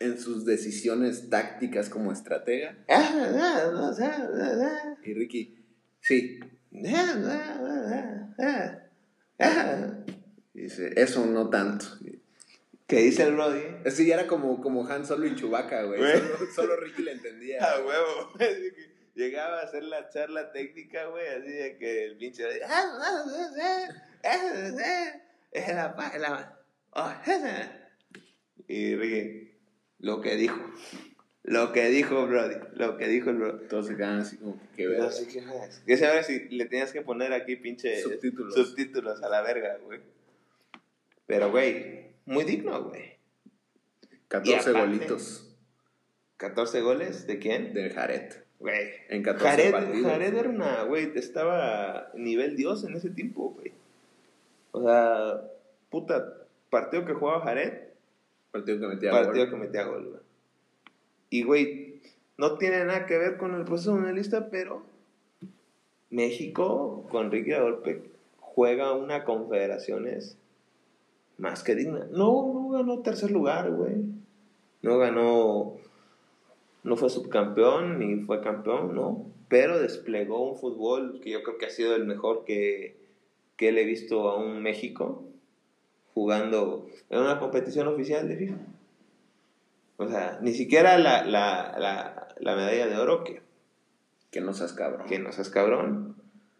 [0.00, 2.76] en sus decisiones tácticas como estratega?
[5.04, 5.58] y Ricky,
[6.00, 6.38] sí.
[10.54, 11.86] Dice, eso no tanto.
[12.86, 13.60] ¿Qué dice el Brody?
[13.90, 16.00] Sí, era como, como Han Solo y Chewbacca, güey.
[16.54, 17.62] Solo, Ricky le entendía.
[17.64, 18.32] A huevo.
[19.14, 22.44] Llegaba a hacer la charla técnica, güey, así de que el pinche...
[28.68, 29.52] Y Ricky,
[29.98, 30.60] lo que dijo.
[31.42, 33.66] Lo que dijo Brody, lo que dijo el Brody.
[33.68, 34.98] Todos se quedan así como que ver.
[34.98, 35.42] No sé qué
[35.86, 40.00] Que saber si le tenías que poner aquí pinche subtítulos, subtítulos a la verga, güey.
[41.26, 43.16] Pero, güey, muy digno, güey.
[44.28, 45.56] 14 golitos.
[46.36, 47.72] 14 goles, ¿de quién?
[47.72, 48.30] De Jared.
[48.58, 48.90] Güey.
[49.08, 50.12] En 14 Jared, partidos.
[50.12, 53.72] Jared era una, güey, estaba nivel Dios en ese tiempo, güey.
[54.72, 55.40] O sea,
[55.90, 56.34] puta,
[56.70, 57.88] partido que jugaba Jared.
[58.50, 59.24] Partido que metía gol.
[59.24, 60.20] Partido que metía gol, güey.
[61.30, 62.00] Y, güey,
[62.36, 64.82] no tiene nada que ver con el proceso mundialista, pero
[66.10, 68.02] México, con Ricky Golpe,
[68.40, 70.38] juega una confederaciones
[71.36, 72.06] más que digna.
[72.10, 73.96] No, no ganó tercer lugar, güey.
[74.82, 75.76] No ganó,
[76.82, 79.26] no fue subcampeón ni fue campeón, no.
[79.48, 82.97] Pero desplegó un fútbol que yo creo que ha sido el mejor que,
[83.58, 85.24] que le he visto a un México
[86.14, 88.56] jugando en una competición oficial de FIFA.
[89.98, 93.42] O sea, ni siquiera la, la, la, medalla de oro que...
[94.30, 95.06] Que no seas cabrón.
[95.06, 96.16] Que no seas cabrón.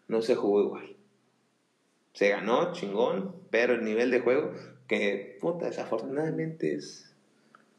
[0.07, 0.99] No se jugó igual
[2.19, 4.51] se ganó, chingón, pero el nivel de juego,
[4.87, 7.13] que puta, desafortunadamente es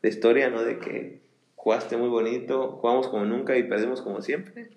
[0.03, 0.63] la historia, ¿no?
[0.63, 1.21] De que
[1.57, 4.71] jugaste muy bonito, jugamos como nunca y perdimos como siempre,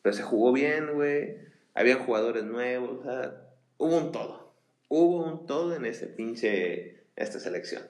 [0.00, 1.36] pero se jugó bien, güey,
[1.74, 3.41] había jugadores nuevos, o sea,
[3.82, 4.54] hubo un todo,
[4.88, 7.82] hubo un todo en ese pinche, esta selección.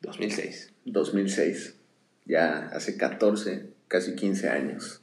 [0.00, 0.74] 2006.
[0.84, 1.78] 2006,
[2.24, 5.02] ya hace 14, casi 15 años.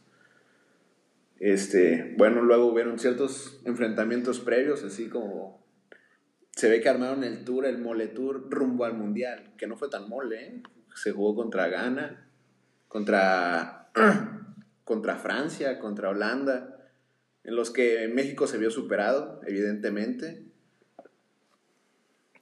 [1.39, 5.63] Este, bueno, luego hubieron ciertos enfrentamientos previos, así como
[6.51, 9.89] se ve que armaron el tour, el mole tour rumbo al mundial, que no fue
[9.89, 10.63] tan mole, ¿eh?
[10.95, 12.27] se jugó contra Ghana,
[12.89, 13.91] contra,
[14.83, 16.76] contra Francia, contra Holanda,
[17.47, 20.43] en los que México se vio superado, evidentemente.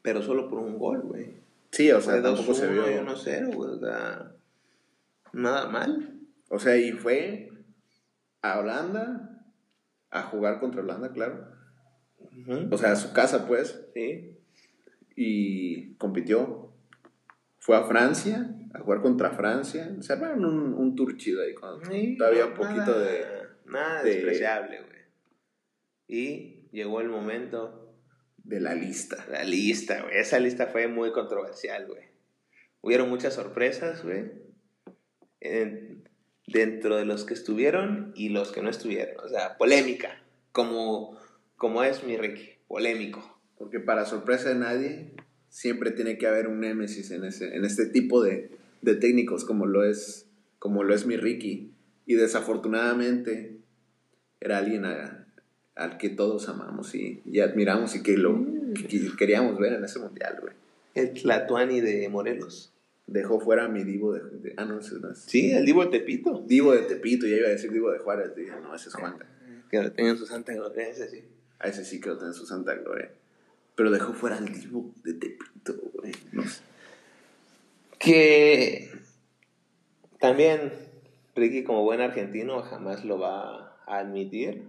[0.02, 1.38] Pero solo por un gol, güey.
[1.72, 2.86] Sí, o sea, tampoco se vio.
[2.86, 3.80] 1-0, güey.
[5.34, 6.20] nada mal.
[6.50, 7.50] O sea, y fue
[8.42, 9.42] a Holanda,
[10.12, 11.48] a jugar contra Holanda, claro.
[12.72, 13.82] O sea, a su casa, pues.
[13.94, 14.32] Sí.
[15.16, 16.72] y compitió.
[17.60, 19.96] Fue a Francia, a jugar contra Francia.
[20.02, 21.54] Se armaron un, un tour chido ahí.
[21.56, 23.26] Cuando Sí, todavía no, un poquito nada- de...
[23.66, 24.95] Nada de- despreciable, güey.
[26.08, 27.94] Y llegó el momento,
[28.44, 29.26] de la lista.
[29.32, 30.18] la lista, güey.
[30.18, 32.04] Esa lista fue muy controversial, güey.
[32.82, 34.32] Hubieron muchas sorpresas, güey.
[35.42, 36.04] en-
[36.48, 39.16] Dentro de los que estuvieron y los que no estuvieron.
[39.26, 40.22] O sea, polémica.
[40.52, 41.18] Como,
[41.56, 42.52] como es mi Ricky.
[42.68, 43.40] Polémico.
[43.58, 45.14] Porque para sorpresa de nadie,
[45.50, 48.52] siempre tiene que haber un némesis en, ese, en este tipo de,
[48.84, 50.28] de técnicos como lo, es,
[50.60, 51.74] como lo es mi Ricky.
[52.06, 53.58] Y desafortunadamente
[54.40, 55.25] era alguien a-
[55.76, 58.34] al que todos amamos y, y admiramos y que lo
[58.74, 60.54] que- que queríamos ver en ese mundial, güey.
[60.94, 62.72] El Tlatuani de Morelos.
[63.08, 64.22] Dejó fuera a mi Divo de...
[64.40, 65.20] de- ah, no, ese no es.
[65.20, 66.44] Sí, el Divo de Tepito.
[66.48, 68.36] Divo de Tepito, ya iba a decir Divo de Juárez.
[68.36, 69.18] Dije, no, ese es Juan.
[69.70, 71.24] Que lo tengan su santa gloria, ese sí.
[71.60, 73.12] A ese sí que lo tiene en su santa gloria.
[73.76, 76.14] Pero dejó fuera al Divo de Tepito, güey.
[76.32, 76.62] No sé.
[78.00, 78.90] Que
[80.20, 80.72] también
[81.36, 84.64] Ricky como buen argentino jamás lo va a admitir,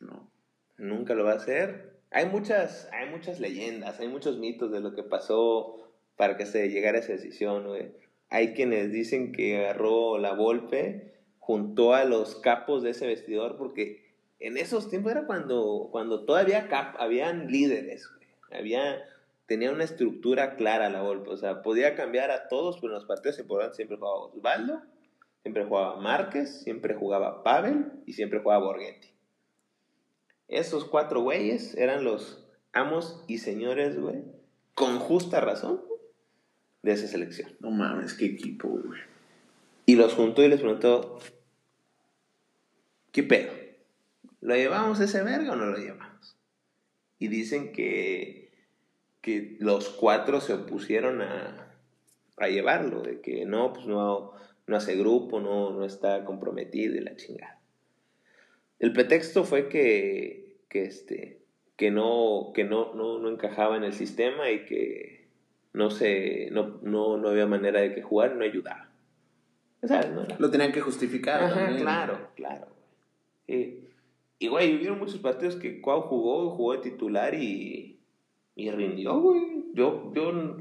[0.00, 0.29] No.
[0.80, 2.00] Nunca lo va a hacer.
[2.10, 5.76] Hay muchas, hay muchas leyendas, hay muchos mitos de lo que pasó
[6.16, 7.66] para que se llegara a esa decisión.
[8.28, 14.10] Hay quienes dicen que agarró la golpe, juntó a los capos de ese vestidor, porque
[14.40, 18.08] en esos tiempos era cuando, cuando todavía cap, habían líderes.
[18.50, 19.04] Había,
[19.46, 23.04] tenía una estructura clara la golpe, o sea, podía cambiar a todos, pero en los
[23.04, 24.82] partidos importantes siempre jugaba Osvaldo,
[25.42, 29.09] siempre jugaba Márquez, siempre jugaba Pavel y siempre jugaba Borghetti.
[30.50, 34.24] Esos cuatro güeyes eran los amos y señores, güey,
[34.74, 35.80] con justa razón,
[36.82, 37.52] de esa selección.
[37.60, 39.00] No mames, qué equipo, güey.
[39.86, 41.20] Y los juntó y les preguntó,
[43.12, 43.52] ¿qué pedo?
[44.40, 46.36] ¿Lo llevamos ese verga o no lo llevamos?
[47.20, 48.52] Y dicen que,
[49.20, 51.76] que los cuatro se opusieron a,
[52.38, 54.32] a llevarlo, de que no, pues no,
[54.66, 57.59] no hace grupo, no, no está comprometido y la chingada.
[58.80, 61.42] El pretexto fue que, que, este,
[61.76, 65.28] que, no, que no, no, no encajaba en el sistema y que
[65.72, 68.88] no, se, no, no, no había manera de que jugar no ayudaba.
[69.82, 70.10] ¿Sabes?
[70.10, 70.26] No?
[70.38, 71.42] Lo tenían que justificar.
[71.42, 71.82] Ajá, también.
[71.82, 72.66] claro, claro.
[73.46, 73.86] Sí.
[74.38, 78.00] Y, güey, hubieron muchos partidos que Cuau jugó, jugó de titular y,
[78.56, 79.66] y rindió, güey.
[79.74, 80.56] Yo, yo,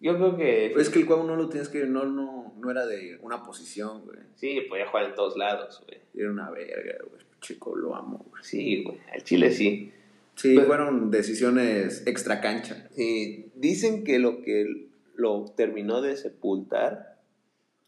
[0.00, 1.84] yo creo que Pues es que el Cuau no lo tienes que.
[1.86, 4.18] No, no, no era de una posición, güey.
[4.36, 6.00] sí, podía jugar en todos lados, güey.
[6.14, 7.22] Era una verga, güey.
[7.40, 8.42] Chico, lo amo, güey.
[8.44, 9.92] Sí, güey, al Chile sí.
[10.34, 12.88] Sí, Pero- fueron decisiones extra cancha.
[12.94, 17.18] Sí, dicen que lo que lo terminó de sepultar,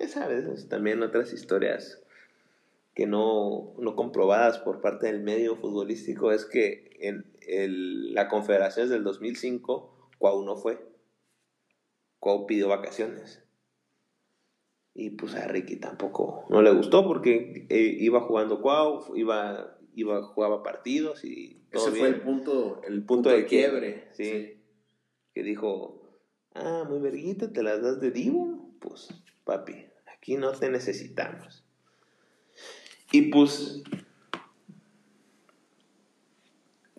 [0.00, 2.02] ya sabes, es también otras historias
[2.94, 8.88] que no, no comprobadas por parte del medio futbolístico, es que en el, la Confederación
[8.88, 10.78] del 2005, Cuau no fue.
[12.20, 13.42] Cuau pidió vacaciones.
[14.94, 20.22] Y pues a Ricky tampoco no le gustó porque eh, iba jugando Cuau, iba, iba,
[20.22, 24.56] jugaba partidos y todo Ese bien fue el punto, el punto de quiebre, sí.
[25.32, 26.02] Que dijo,
[26.54, 28.74] ah, muy verguita, te las das de divo.
[28.80, 29.08] Pues,
[29.44, 31.64] papi, aquí no te necesitamos.
[33.12, 33.82] Y pues,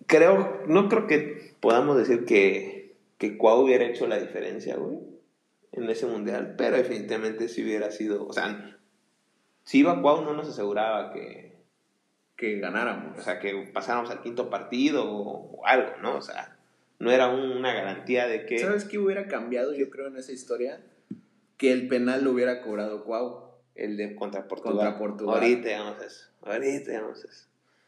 [0.06, 5.11] creo, no creo que podamos decir que, que Cuau hubiera hecho la diferencia, güey,
[5.72, 8.76] en ese mundial, pero definitivamente si hubiera sido, o sea,
[9.64, 11.56] si iba Cuau no nos aseguraba que,
[12.36, 13.18] Que ganáramos.
[13.18, 16.16] o sea, que pasáramos al quinto partido o, o algo, ¿no?
[16.16, 16.56] O sea,
[16.98, 18.58] no era un- una garantía de que...
[18.58, 20.80] ¿Sabes qué hubiera cambiado, yo creo, en esa historia?
[21.56, 23.50] Que el penal lo hubiera cobrado Cuau.
[23.74, 24.76] El de contra Portugal.
[24.76, 25.34] Contra Portugal.
[25.36, 26.28] Ahorita llegamos a eso.
[26.42, 27.46] Ahorita llegamos a eso.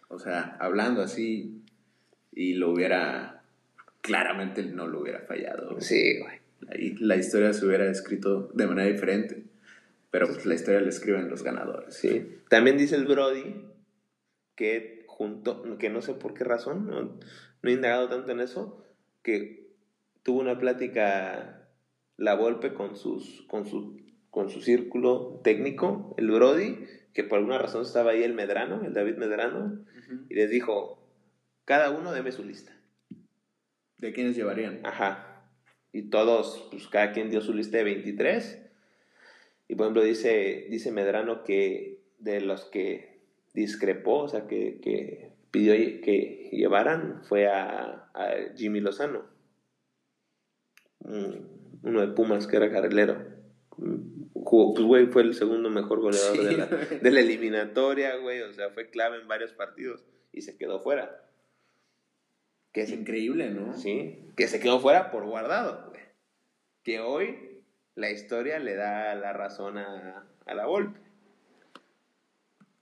[0.09, 1.63] O sea, hablando así.
[2.33, 3.43] Y lo hubiera.
[4.01, 5.79] Claramente no lo hubiera fallado.
[5.81, 6.39] Sí, güey.
[6.69, 9.45] Ahí la historia se hubiera escrito de manera diferente.
[10.11, 11.95] Pero pues la historia la escriben los ganadores.
[11.95, 12.39] Sí.
[12.49, 13.65] También dice el Brody
[14.55, 18.85] que junto, que no sé por qué razón, no, no he indagado tanto en eso,
[19.23, 19.73] que
[20.23, 21.69] tuvo una plática
[22.17, 24.01] la Volpe con sus, con su,
[24.31, 28.93] con su círculo técnico, el Brody, que por alguna razón estaba ahí el Medrano, el
[28.95, 30.27] David Medrano, Ujú.
[30.29, 31.05] y les dijo,
[31.65, 32.73] cada uno deme su lista.
[33.99, 34.81] ¿De quiénes llevarían?
[34.85, 35.34] Ajá.
[35.95, 38.61] Y todos, pues cada quien dio su lista de 23.
[39.69, 43.21] Y por ejemplo dice, dice Medrano que de los que
[43.55, 49.23] discrepó, o sea, que, que pidió que llevaran, fue a, a Jimmy Lozano.
[51.01, 51.49] Un-
[51.83, 53.23] Uno de Pumas que era carrilero.
[54.33, 58.41] Jugó, pues güey, fue el segundo mejor goleador Sí, de, la, de la eliminatoria, güey.
[58.43, 61.25] O sea, fue clave en varios partidos y se quedó fuera.
[62.75, 63.73] Que Es increíble, ¿no?
[63.75, 66.03] sí, que se quedó fuera por guardado, güey.
[66.83, 67.63] Que hoy
[67.95, 71.01] la historia le da la razón a, a la Volpe.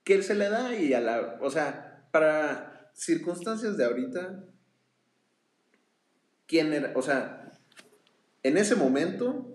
[0.02, 1.38] Que él se le da y a la.
[1.42, 4.44] O sea, para circunstancias de ahorita.
[6.46, 6.92] ¿Quién era?
[6.96, 7.52] O sea,
[8.42, 9.54] en ese momento,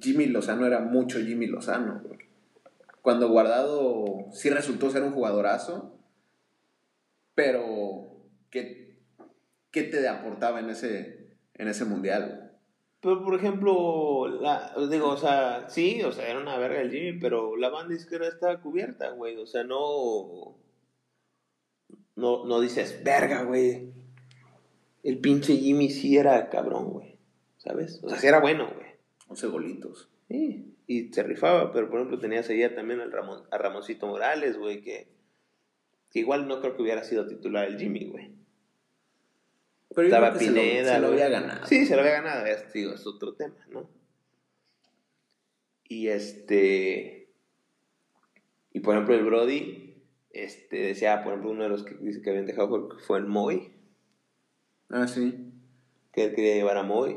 [0.00, 2.18] Jimmy Lozano era mucho Jimmy Lozano, güey.
[3.00, 5.98] Cuando Guardado sí resultó ser un jugadorazo,
[7.34, 8.09] pero ¿qué,
[9.70, 12.58] qué te aportaba en ese, en ese mundial?
[13.00, 17.18] Pero, por ejemplo, la, digo, o sea, sí, o sea, era una verga el Jimmy,
[17.18, 19.36] pero la banda izquierda estaba cubierta, güey.
[19.38, 20.56] O sea, no.
[22.16, 23.90] No, no dices, verga, güey.
[25.02, 27.16] El pinche Jimmy sí era cabrón, güey.
[27.56, 28.00] ¿Sabes?
[28.02, 28.88] O sea, sí era bueno, güey.
[29.28, 30.08] 11 golitos.
[30.28, 34.58] Sí, y se rifaba, pero por ejemplo tenías allá también al Ramon, a Ramoncito Morales,
[34.58, 35.08] güey, que,
[36.10, 38.39] que igual no creo que hubiera sido titular el Jimmy, güey.
[39.94, 40.94] Pero yo Estaba creo que se lo- Pineda.
[40.94, 41.66] se lo, había ganado.
[41.66, 43.88] Sí, se lo había ganado, es, digo, es otro tema, ¿no?
[45.88, 47.28] Y este.
[48.72, 49.96] Y por ejemplo, el Brody,
[50.32, 53.26] este, decía, por ejemplo, uno de los que dice que habían dejado fue, fue el
[53.26, 53.72] Moy,
[54.88, 55.52] Ah, sí.
[56.12, 57.16] que él quería llevar a Moy.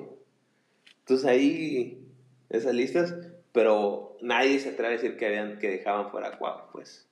[1.02, 2.08] Entonces ahí,
[2.50, 3.16] esas listas,
[3.52, 7.08] pero nadie se atreve a decir que, habían, que dejaban fuera a Cuau, pues.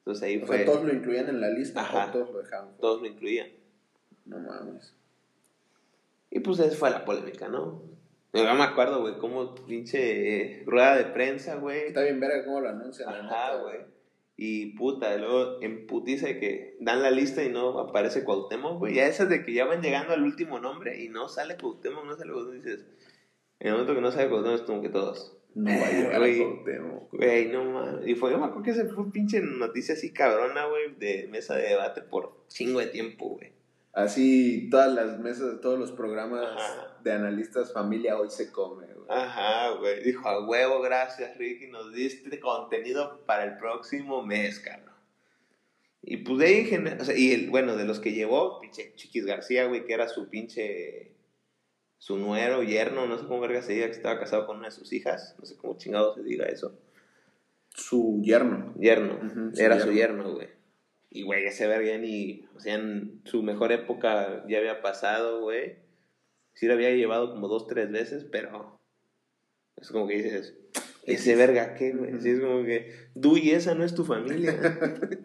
[0.00, 2.08] Entonces ahí O fue, sea, todos lo incluían en la lista Ajá.
[2.08, 2.66] o todos lo dejaban.
[2.66, 2.80] fuera?
[2.80, 3.48] todos lo incluían.
[4.24, 4.94] No mames.
[6.30, 7.82] Y pues esa fue la polémica, ¿no?
[8.32, 11.88] Yo me acuerdo, güey, cómo pinche rueda de prensa, güey.
[11.88, 13.08] Está bien verga cómo lo anuncian.
[13.08, 13.80] Ajá, güey.
[14.36, 18.94] Y puta, luego en putiza de que dan la lista y no aparece Cuauhtémoc, güey.
[18.94, 22.16] Ya esas de que ya van llegando al último nombre y no sale Cuauhtémoc, no
[22.16, 22.86] sale Cuauhtémoc, dices...
[23.60, 25.36] En el momento que no sale Cuauhtémoc es como que todos...
[25.54, 26.18] No va a llegar a.
[26.18, 27.12] Cuauhtémoc.
[27.12, 28.06] Güey, no mames.
[28.08, 31.54] Y fue, yo me acuerdo que se fue pinche noticia así cabrona, güey, de mesa
[31.54, 33.52] de debate por chingo de tiempo, güey.
[33.92, 36.96] Así todas las mesas, todos los programas Ajá.
[37.04, 39.06] de analistas familia hoy se come, güey.
[39.10, 40.02] Ajá, güey.
[40.02, 41.66] Dijo, a huevo, gracias, Ricky.
[41.66, 44.94] Nos diste contenido para el próximo mes, cabrón.
[46.00, 48.60] Y pues de ahí, en general- o sea, y el, bueno, de los que llevó,
[48.60, 51.12] pinche Chiquis García, güey, que era su pinche,
[51.98, 54.72] su nuero, yerno, no sé cómo verga se diga, que estaba casado con una de
[54.74, 55.36] sus hijas.
[55.38, 56.76] No sé cómo chingado se diga eso.
[57.74, 58.72] Su yerno.
[58.78, 59.52] Yerno.
[59.56, 60.48] Era su yerno, güey.
[61.14, 65.76] Y, güey, ese verga ni, o sea, en su mejor época ya había pasado, güey.
[66.54, 68.80] Sí lo había llevado como dos, tres veces, pero
[69.76, 70.54] es como que dices,
[71.04, 72.18] ese verga, ¿qué, güey?
[72.20, 74.58] Sí, es como que, du y esa no es tu familia.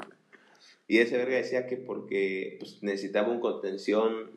[0.90, 4.32] y ese verga decía que porque pues, necesitaba un contención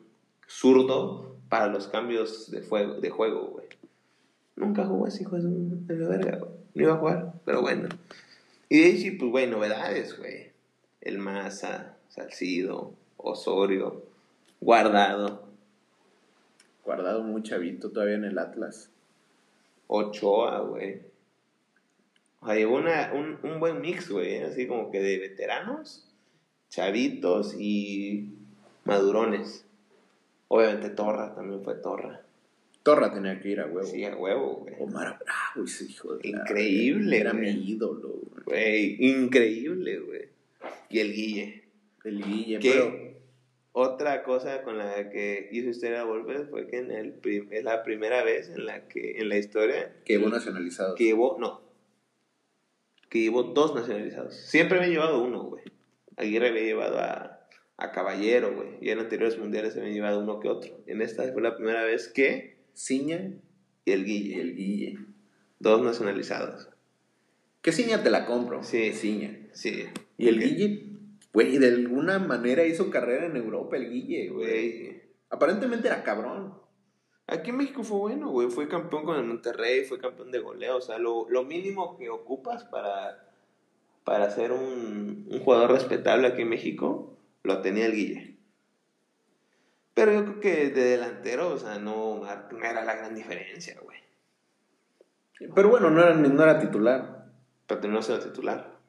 [0.47, 3.67] zurdo para los cambios de, fuego, de juego, güey.
[4.55, 6.51] Nunca jugó ese hijo de la verga, güey.
[6.75, 7.89] No iba a jugar, pero bueno.
[8.69, 10.50] Y de ahí sí, pues, güey, novedades, güey.
[11.01, 14.03] El Maza, Salcido, Osorio,
[14.59, 15.43] Guardado,
[16.85, 18.89] Guardado muy chavito todavía en el Atlas.
[19.87, 21.01] Ochoa, güey.
[22.41, 24.45] O sea, llevó una, un, un buen mix, güey, ¿eh?
[24.45, 26.07] así como que de veteranos,
[26.69, 28.29] chavitos y
[28.85, 29.63] madurones.
[30.47, 32.21] Obviamente Torra también fue Torra.
[32.83, 33.83] Torra tenía que ir a huevo.
[33.85, 34.73] Sí, a huevo, güey.
[34.79, 37.43] Omar Bravo, ese hijo de la- Increíble, Era güey.
[37.55, 38.43] mi ídolo, güey.
[38.45, 40.30] Güey, increíble, güey.
[40.91, 41.63] Y el Guille.
[42.03, 42.71] El Guille, ¿Qué?
[42.71, 43.11] pero
[43.73, 47.83] Otra cosa con la que hizo historia Volver fue que en el prim- es la
[47.83, 50.95] primera vez en la que en la historia que hubo nacionalizado.
[50.95, 51.61] que llevó no
[53.09, 54.35] que llevó dos nacionalizados.
[54.35, 55.63] Siempre había llevado uno, güey.
[56.15, 57.45] Aguirre había llevado a,
[57.77, 58.69] a Caballero, güey.
[58.79, 60.81] Y en anteriores mundiales había llevado uno que otro.
[60.87, 63.33] En esta fue la primera vez que Ciña
[63.83, 64.97] y el y Guille, el Guille.
[65.59, 66.69] dos nacionalizados.
[67.61, 68.63] Que Ciña te la compro.
[68.63, 68.93] Sí.
[68.93, 69.37] Ciña.
[69.53, 69.85] Sí.
[70.17, 70.39] Y el.
[70.39, 70.89] Guille,
[71.33, 74.79] güey, de alguna manera hizo carrera en Europa el Guille, güey.
[74.79, 75.01] Güey.
[75.29, 76.59] Aparentemente era cabrón.
[77.27, 78.49] Aquí en México fue bueno, güey.
[78.49, 80.77] Fue campeón con el Monterrey, fue campeón de goleo.
[80.77, 83.29] O sea, lo, lo mínimo que ocupas para,
[84.03, 88.31] para ser un, un jugador respetable aquí en México, lo tenía el Guille.
[89.93, 93.99] Pero yo creo que de delantero, o sea, no, no era la gran diferencia, güey.
[95.53, 97.31] Pero bueno, no era, no era titular.
[97.67, 98.79] Pero terminó siendo titular.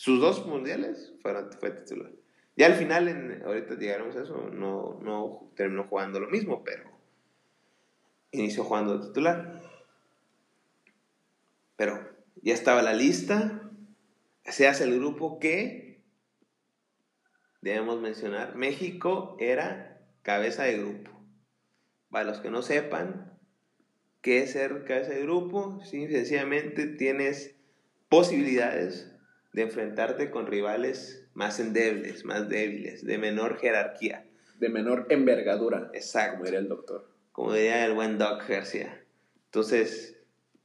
[0.00, 2.10] Sus dos mundiales fueron, fue titular.
[2.56, 6.90] Ya al final, en, ahorita llegaremos a eso, no, no terminó jugando lo mismo, pero
[8.30, 9.60] inició jugando de titular.
[11.76, 12.00] Pero
[12.36, 13.70] ya estaba la lista,
[14.46, 16.02] se hace el grupo que,
[17.60, 21.10] debemos mencionar, México era cabeza de grupo.
[22.08, 23.38] Para los que no sepan,
[24.22, 25.78] ¿qué es ser cabeza de grupo?
[25.84, 27.54] Sencillamente tienes
[28.08, 29.10] posibilidades
[29.52, 34.26] de enfrentarte con rivales más endebles, más débiles, de menor jerarquía.
[34.58, 35.90] de menor envergadura.
[35.94, 36.32] Exacto.
[36.36, 37.08] Como diría el doctor.
[37.32, 39.02] Como diría el buen Doc García.
[39.46, 40.18] Entonces,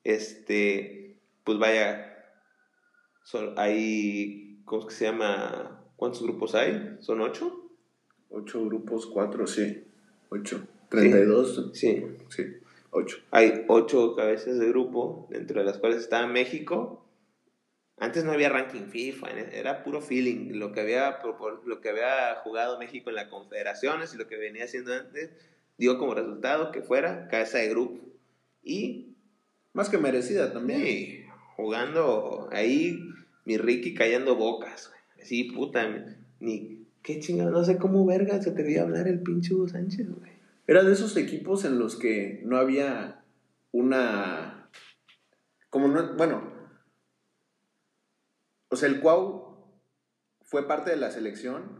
[0.03, 2.13] este, pues vaya,
[3.23, 5.81] son, hay, ¿cómo es que se llama?
[5.95, 6.97] ¿Cuántos grupos hay?
[6.99, 7.71] ¿Son ocho?
[8.29, 9.85] Ocho grupos, cuatro, sí.
[10.29, 10.67] Ocho.
[10.89, 11.71] Treinta y dos.
[11.73, 12.05] Sí.
[12.29, 12.43] Sí,
[12.91, 13.17] ocho.
[13.31, 17.04] Hay ocho cabezas de grupo, dentro de las cuales está México.
[17.97, 20.59] Antes no había ranking FIFA, era puro feeling.
[20.59, 21.19] Lo que había,
[21.65, 25.31] lo que había jugado México en las confederaciones y lo que venía haciendo antes
[25.77, 28.05] dio como resultado que fuera cabeza de grupo.
[28.63, 29.11] Y.
[29.73, 30.81] Más que merecida también.
[30.81, 31.25] Sí,
[31.55, 32.99] jugando ahí,
[33.45, 34.91] mi Ricky callando bocas.
[35.21, 35.87] Sí, puta,
[36.39, 36.85] ni.
[37.01, 37.51] ¿Qué chingado?
[37.51, 40.31] No sé cómo verga se te a hablar el pinche Hugo Sánchez, güey.
[40.67, 43.23] Era de esos equipos en los que no había
[43.71, 44.69] una.
[45.69, 46.15] Como no.
[46.15, 46.54] Bueno.
[48.75, 49.55] O sea, el Cuau
[50.41, 51.79] fue parte de la selección,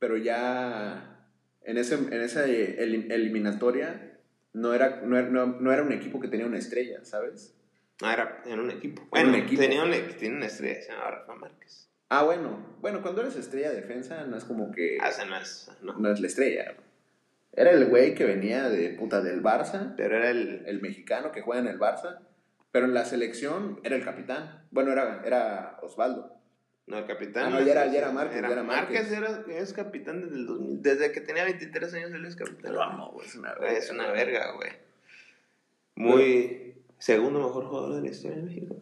[0.00, 1.30] pero ya
[1.62, 4.18] en, ese, en esa eliminatoria
[4.52, 7.54] no era, no, era un equipo que tenía una estrella, ¿sabes?
[8.02, 9.06] Ah, era, era un equipo.
[9.08, 9.62] Bueno, un equipo.
[9.62, 11.88] Tenía, una, una estrella, se llamaba Rafa Márquez.
[12.08, 12.76] Ah, bueno.
[12.80, 14.98] Bueno, cuando eres estrella de defensa, no es como que.
[15.00, 15.70] Ah, no es.
[15.80, 15.92] No.
[15.92, 16.74] no es la estrella.
[17.52, 19.94] Era el güey que venía de puta del Barça.
[19.96, 20.64] Pero era el...
[20.66, 22.18] El mexicano que juega en el Barça.
[22.76, 24.66] Pero en la selección era el capitán.
[24.70, 26.36] Bueno, era, era Osvaldo.
[26.86, 27.46] No, el capitán.
[27.46, 28.36] Ah, no, ya era, ya era Márquez.
[28.36, 30.82] Era, Márquez, era, es capitán desde el 2000.
[30.82, 32.74] Desde que tenía 23 años él es capitán.
[32.74, 33.26] Lo amo, güey.
[33.26, 33.72] Es una verga.
[33.72, 34.72] Es una verga, güey.
[35.94, 36.74] Muy...
[36.98, 38.76] segundo mejor jugador de la historia de México.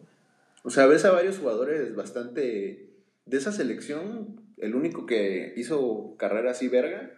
[0.63, 2.89] O sea, ves a varios jugadores bastante...
[3.25, 7.11] De esa selección, el único que hizo carrera así verga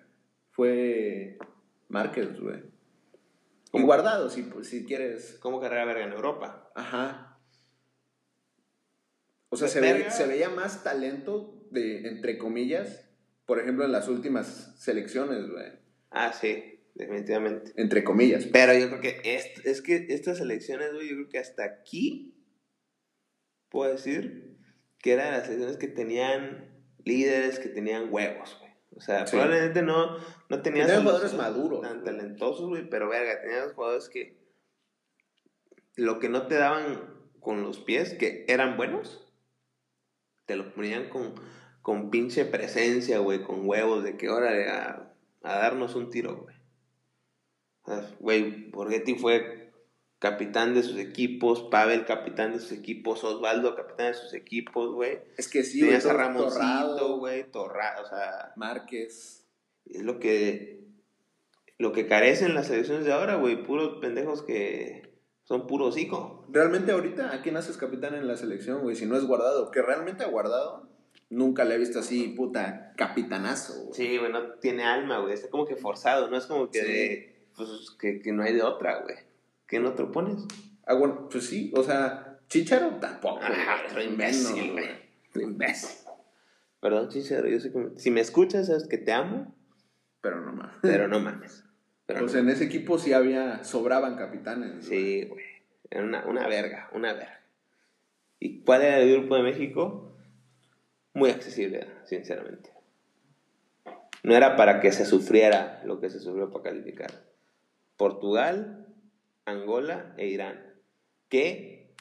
[0.52, 1.40] fue
[1.90, 2.62] Márquez, güey.
[3.78, 5.38] Y guardado, si, pues, si quieres.
[5.40, 6.72] Como carrera verga en Europa.
[6.76, 7.40] Ajá.
[9.50, 13.10] O sea, se, se, veía más talento, de, entre comillas,
[13.46, 15.72] por ejemplo, en las últimas selecciones, güey.
[16.12, 17.72] Ah, sí, definitivamente.
[17.78, 18.46] Entre comillas.
[18.52, 22.36] Pero yo creo que es, es que estas selecciones, güey, yo creo que hasta aquí
[23.70, 24.58] puedo decir
[25.00, 26.70] que eran las selecciones que tenían
[27.06, 28.67] líderes, que tenían huevos, güey.
[28.98, 30.18] O sea, probablemente no,
[30.50, 31.82] no tenías jugadores maduros.
[31.82, 34.38] Tan talentosos, güey, pero verga, tenías jugadores que
[35.96, 39.26] lo que no te daban con los pies, que eran buenos,
[40.46, 41.36] te lo ponían con,
[41.82, 46.56] con pinche presencia, güey, con huevos, de que hora a, a darnos un tiro, güey.
[48.20, 49.57] Güey, Borghetti fue
[50.20, 55.20] capitán de sus equipos, Pavel capitán de sus equipos, Osvaldo capitán de sus equipos, güey.
[55.38, 58.54] Es que sí, Tenías a Ramoncito, güey, Torrado, o sea...
[58.56, 59.46] Márquez.
[59.86, 60.78] Es lo que...
[61.80, 65.14] Lo que carecen las selecciones de ahora, güey, puros pendejos que
[65.44, 66.46] son puros hocico.
[66.50, 68.96] Realmente ahorita, ¿a quién haces capitán en la selección, güey?
[68.96, 70.90] Si no es guardado, que realmente ha guardado,
[71.30, 73.94] nunca le he visto así, puta, capitanazo, güey.
[73.94, 77.96] Sí, güey, no tiene alma, güey, está como que forzado, no es como que, pues,
[78.00, 79.16] que, que no hay de otra, güey.
[79.68, 80.46] ¿Qué no te lo pones?
[80.86, 83.42] Ah, bueno, pues sí, o sea, Chicharo tampoco.
[83.42, 84.88] Ajá, otro imbécil, güey.
[85.36, 86.08] Imbécil.
[86.80, 87.92] Perdón, Chicharo, yo sé que...
[87.98, 89.54] Si me escuchas, sabes que te amo.
[90.22, 90.78] Pero no mames.
[90.82, 91.64] Pero no mames.
[92.06, 93.64] Pero sea, en ese equipo sí había...
[93.64, 94.86] Sobraban capitanes.
[94.86, 95.44] Sí, güey.
[95.90, 97.42] Era una, una verga, una verga.
[98.40, 100.16] ¿Y cuál era el grupo de México?
[101.14, 102.72] Muy accesible, sinceramente.
[104.24, 107.12] No era para que se sufriera lo que se sufrió para calificar.
[107.98, 108.77] Portugal,
[109.48, 110.62] Angola e Irán.
[111.30, 111.96] Que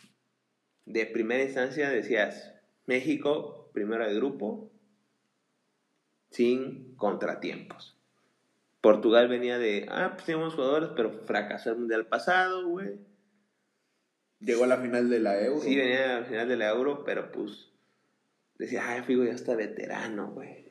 [0.84, 2.52] de primera instancia decías,
[2.86, 4.70] México, primero de grupo,
[6.30, 7.96] sin contratiempos.
[8.80, 12.98] Portugal venía de, ah, pues tenemos jugadores, pero fracasó el mundial pasado, güey.
[14.40, 15.60] Llegó a la final de la Euro.
[15.60, 17.70] Sí, venía a la final de la Euro, pero pues
[18.58, 20.66] decía, ay, Figo ya está veterano, güey.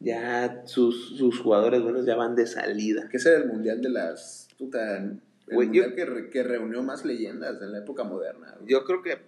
[0.00, 3.08] Ya sus, sus jugadores buenos ya van de salida.
[3.08, 7.78] Que ese era el mundial de las puta el que, reunió más leyendas en la
[7.78, 8.56] época moderna.
[8.64, 9.18] Yo creo que,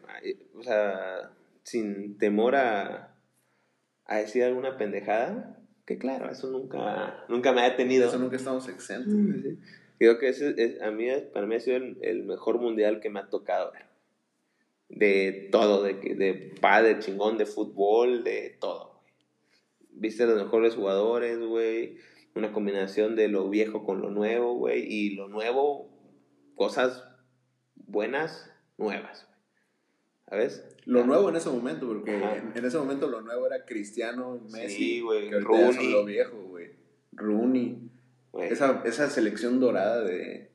[0.57, 1.31] o sea,
[1.63, 3.15] sin temor a,
[4.07, 8.09] a decir alguna pendejada, que claro, eso nunca, nunca me ha tenido.
[8.09, 9.15] Eso nunca estamos exentos.
[9.99, 13.21] Creo que ese es, a mí, para mí ha sido el, mejor mundial que me
[13.21, 13.87] ha tocado ver.
[14.89, 19.01] De todo, de, de padre, chingón, de fútbol, de todo.
[19.91, 21.97] Viste los mejores jugadores, güey.
[22.35, 24.85] Una combinación de lo viejo con lo nuevo, güey.
[24.93, 25.96] Y lo nuevo
[26.57, 27.05] cosas
[27.77, 29.29] buenas, nuevas.
[30.29, 30.65] ¿Sabes?
[30.85, 34.77] Lo nuevo en ese momento, porque en, ese momento lo nuevo era Cristiano, Messi.
[34.77, 35.31] Sí, güey.
[35.31, 35.93] Rooney.
[35.93, 36.71] lo viejo, güey.
[37.13, 37.91] Rooney.
[38.41, 40.51] Esa, esa selección dorada de,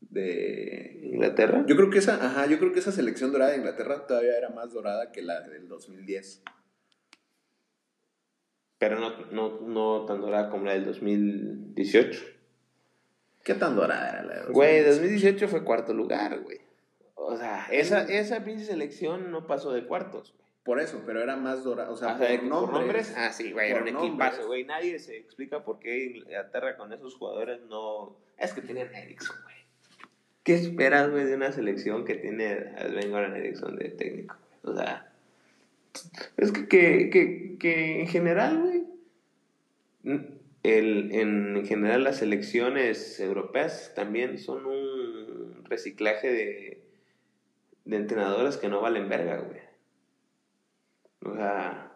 [0.00, 1.64] de Inglaterra.
[1.66, 4.50] Yo creo que esa, ajá, yo creo que esa selección dorada de Inglaterra todavía era
[4.50, 6.42] más dorada que la del 2010.
[8.78, 12.35] pero no, no, no tan dorada como la del 2018.
[13.46, 16.58] ¿Qué tan dorada era la de Güey, 2018 fue cuarto lugar, güey.
[17.14, 20.50] O sea, esa, esa pinche selección no pasó de cuartos, güey.
[20.64, 21.92] Por eso, pero era más dorada.
[21.92, 23.14] O sea, O sea, por por nombres.
[23.16, 24.64] Ah, sí, güey, era un equipazo, güey.
[24.64, 28.16] Nadie se explica por qué Inglaterra con esos jugadores no.
[28.36, 29.54] Es que tenían a Ericsson, güey.
[30.42, 34.34] ¿Qué esperas, güey, de una selección que tiene a Sven Goran Eriksson de técnico?
[34.64, 34.74] güey?
[34.74, 35.12] O sea.
[36.36, 40.32] Es que, que, que, que en general, güey.
[40.66, 46.82] El, en general, las selecciones europeas también son un reciclaje de,
[47.84, 49.60] de entrenadores que no valen verga, güey.
[51.20, 51.92] O sea,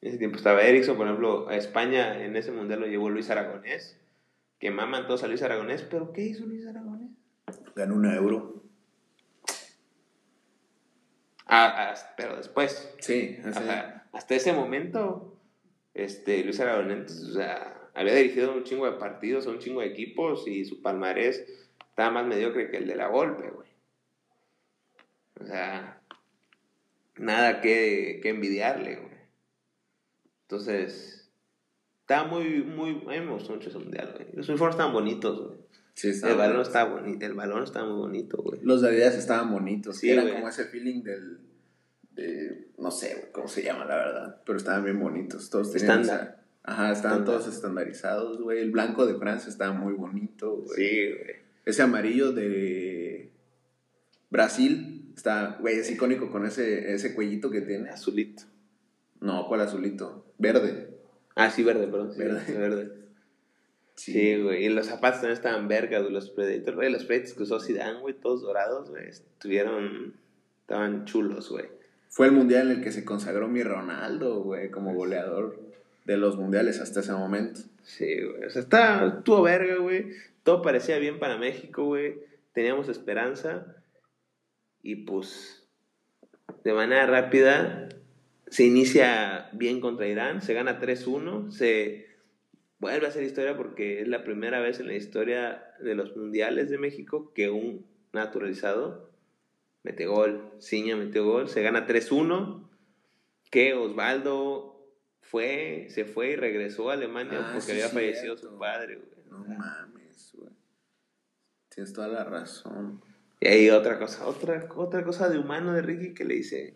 [0.00, 3.28] en ese tiempo estaba Erickson, por ejemplo, a España en ese mundial lo llevó Luis
[3.30, 4.00] Aragonés,
[4.58, 7.10] que maman todos a Luis Aragonés, pero ¿qué hizo Luis Aragonés?
[7.76, 8.62] Ganó un euro.
[11.46, 13.62] Ah, ah, pero después, Sí, o así.
[13.62, 15.33] sea, hasta ese momento,
[15.94, 19.86] este, Luis Aragonés, o sea, había dirigido un chingo de partidos, a un chingo de
[19.86, 21.44] equipos y su palmarés
[21.88, 23.68] estaba más mediocre que el de la golpe, güey.
[25.40, 26.00] O sea,
[27.16, 29.14] nada que, que envidiarle, güey.
[30.42, 31.30] Entonces,
[32.00, 34.28] estaba muy, muy, a mí me gustó mucho ese mundial, güey.
[34.34, 35.58] Los uniformes estaban bonitos, güey.
[35.94, 38.58] Sí, El balón estaba bonito, el balón estaba muy bonito, güey.
[38.62, 39.98] Los de Adidas estaban bonitos.
[39.98, 40.34] Sí, Era güey.
[40.34, 41.38] como ese feeling del.
[42.10, 44.42] De, no sé güey, cómo se llama, la verdad.
[44.44, 45.50] Pero estaban bien bonitos.
[45.50, 46.22] Todos tenían Estándar.
[46.28, 47.24] esa- Ajá, estaban Estándar.
[47.24, 48.60] todos estandarizados, güey.
[48.60, 50.76] El blanco de Francia estaba muy bonito, güey.
[50.76, 51.36] Sí, güey.
[51.66, 53.30] Ese amarillo de
[54.30, 57.90] Brasil está, güey, es icónico con ese, ese cuellito que tiene.
[57.90, 58.44] Azulito.
[59.20, 60.26] No, ¿cuál azulito?
[60.38, 60.90] Verde.
[61.36, 62.12] Ah, sí, verde, perdón.
[62.12, 62.58] sí, Verde.
[62.58, 62.92] verde.
[63.96, 64.64] Sí, güey.
[64.64, 66.12] Y los zapatos también estaban vergas, güey.
[66.12, 66.90] Los Predators, güey.
[66.90, 68.14] Los Predators que usó Zidane, güey.
[68.14, 69.08] Todos dorados, güey.
[69.08, 70.14] Estuvieron...
[70.62, 71.66] Estaban chulos, güey.
[72.14, 75.60] Fue el mundial en el que se consagró mi Ronaldo, güey, como goleador
[76.04, 77.62] de los mundiales hasta ese momento.
[77.82, 78.44] Sí, güey.
[78.44, 79.16] O sea, estaba...
[79.18, 80.12] Estuvo verga, güey.
[80.44, 82.20] Todo parecía bien para México, güey.
[82.52, 83.66] Teníamos esperanza.
[84.80, 85.66] Y pues...
[86.62, 87.88] De manera rápida...
[88.46, 90.40] Se inicia bien contra Irán.
[90.40, 91.50] Se gana 3-1.
[91.50, 92.06] Se...
[92.78, 96.70] Vuelve a ser historia porque es la primera vez en la historia de los mundiales
[96.70, 99.10] de México que un naturalizado
[99.84, 100.50] mete gol.
[100.60, 101.48] Ciña metió gol.
[101.48, 102.68] Se gana 3-1.
[103.50, 107.94] Que Osvaldo fue, se fue y regresó a Alemania Ah, porque sí, había cierto.
[107.94, 109.24] fallecido su padre, güey.
[109.30, 110.50] No mames, güey.
[111.68, 113.00] Tienes toda la razón.
[113.40, 116.74] Y ahí otra cosa, otra, otra cosa de humano de Ricky que le dice,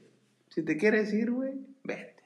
[0.50, 1.54] si te quieres ir, güey,
[1.84, 2.22] vete.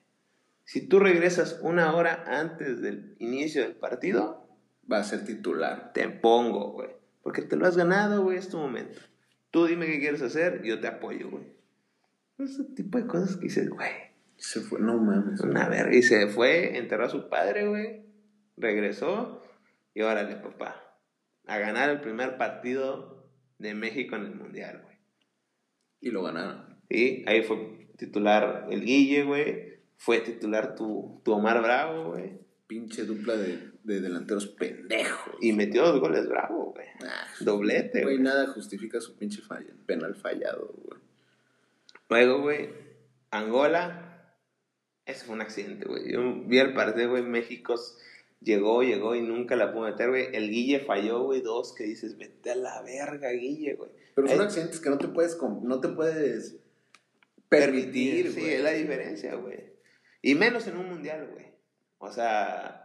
[0.64, 4.46] Si tú regresas una hora antes del inicio del partido,
[4.90, 5.92] Va a ser titular.
[5.92, 6.90] te pongo, güey.
[7.22, 8.98] Porque te lo has ganado, güey, es tu momento.
[9.53, 11.44] Tú dime qué quieres hacer, yo te apoyo, güey.
[12.38, 13.90] Ese tipo de cosas que dices, güey,
[14.36, 15.40] Se fue, no mames.
[15.42, 15.94] una verga.
[15.94, 18.03] Y se fue, enterró a su padre, güey.
[18.57, 19.42] Regresó.
[19.94, 20.98] Y órale, papá.
[21.46, 23.28] A ganar el primer partido
[23.59, 24.96] de México en el Mundial, güey.
[26.00, 26.78] Y lo ganaron.
[26.88, 29.80] Y ahí fue titular el Guille, güey.
[29.98, 32.40] Fue titular tu, tu Omar Bravo, güey.
[32.66, 35.34] Pinche dupla de, de delanteros pendejos.
[35.40, 36.86] Y metió dos goles Bravo, güey.
[37.04, 41.00] Ah, Doblete, güey, nada justifica su pinche falla, penal fallado, güey.
[42.08, 42.70] Luego, güey,
[43.30, 44.08] Angola.
[45.04, 46.12] Ese fue un accidente, güey.
[46.12, 47.22] Yo vi el partido, güey.
[47.22, 47.74] México
[48.40, 50.28] llegó, llegó y nunca la pudo meter, güey.
[50.32, 51.40] El Guille falló, güey.
[51.40, 53.90] Dos que dices, vete a la verga, Guille, güey.
[54.14, 56.56] Pero son accidentes que no te puedes, no te puedes
[57.48, 59.72] permitir, Sí, es la diferencia, güey.
[60.20, 61.46] Y menos en un mundial, güey.
[61.98, 62.81] O sea,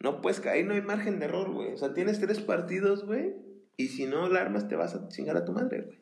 [0.00, 1.72] no puedes caer, no hay margen de error, güey.
[1.72, 3.34] O sea, tienes tres partidos, güey.
[3.76, 5.98] Y si no la armas, te vas a chingar a tu madre, güey.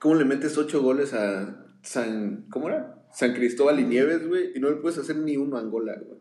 [0.00, 2.46] ¿Cómo le metes ocho goles a San...
[2.50, 2.98] ¿Cómo era?
[3.12, 6.20] San Cristóbal y Nieves, güey, y no le puedes hacer ni uno a Angola, güey.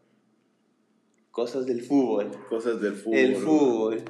[1.31, 2.31] Cosas del fútbol.
[2.49, 3.17] Cosas del fútbol.
[3.17, 4.01] el fútbol.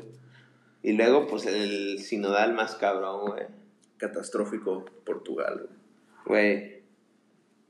[0.84, 3.43] Y luego, pues, el sinodal más cabrón, güey.
[3.98, 5.78] Catastrófico Portugal, güey.
[6.26, 6.84] Güey.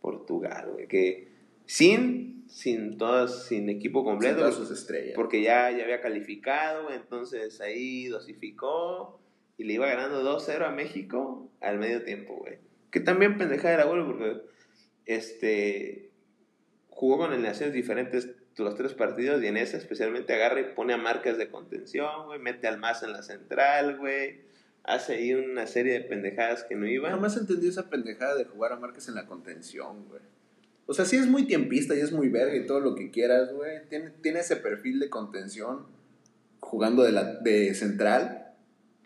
[0.01, 0.87] Portugal, güey.
[0.87, 1.36] Que
[1.67, 4.37] sin, sin todas, sin equipo Sin completo.
[4.39, 5.13] todas sus estrellas.
[5.15, 9.19] Porque ya, ya había calificado, entonces ahí dosificó
[9.57, 12.57] y le iba ganando 2-0 a México al medio tiempo, güey.
[12.89, 14.41] Que también pendejada era, güey, porque
[15.05, 16.09] este
[16.89, 20.97] jugó con alineaciones diferentes los tres partidos y en ese especialmente agarra y pone a
[20.97, 24.41] marcas de contención, güey, mete al más en la central, güey.
[24.83, 27.11] Hace ahí una serie de pendejadas que no iban.
[27.11, 30.21] Jamás entendí esa pendejada de jugar a Márquez en la contención, güey.
[30.87, 33.53] O sea, sí es muy tiempista y es muy verga y todo lo que quieras,
[33.53, 33.87] güey.
[33.89, 35.85] Tiene, tiene ese perfil de contención
[36.59, 38.53] jugando de, la, de central,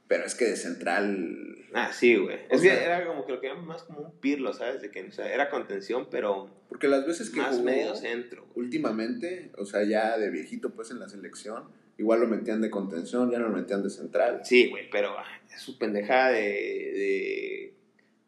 [0.07, 2.35] pero es que de central Ah, sí, güey.
[2.49, 4.81] Es que sea- era como que lo que llamamos más como un pirlo, ¿sabes?
[4.81, 8.45] De que, o sea, era contención, pero Porque las veces que más jugó medio centro.
[8.53, 8.65] güey.
[8.65, 11.63] últimamente, o sea, ya de viejito pues en la selección,
[11.97, 14.41] igual lo metían de contención, ya no lo metían de central.
[14.43, 16.41] Sí, güey, pero ah, es su pendejada de.
[16.41, 17.73] de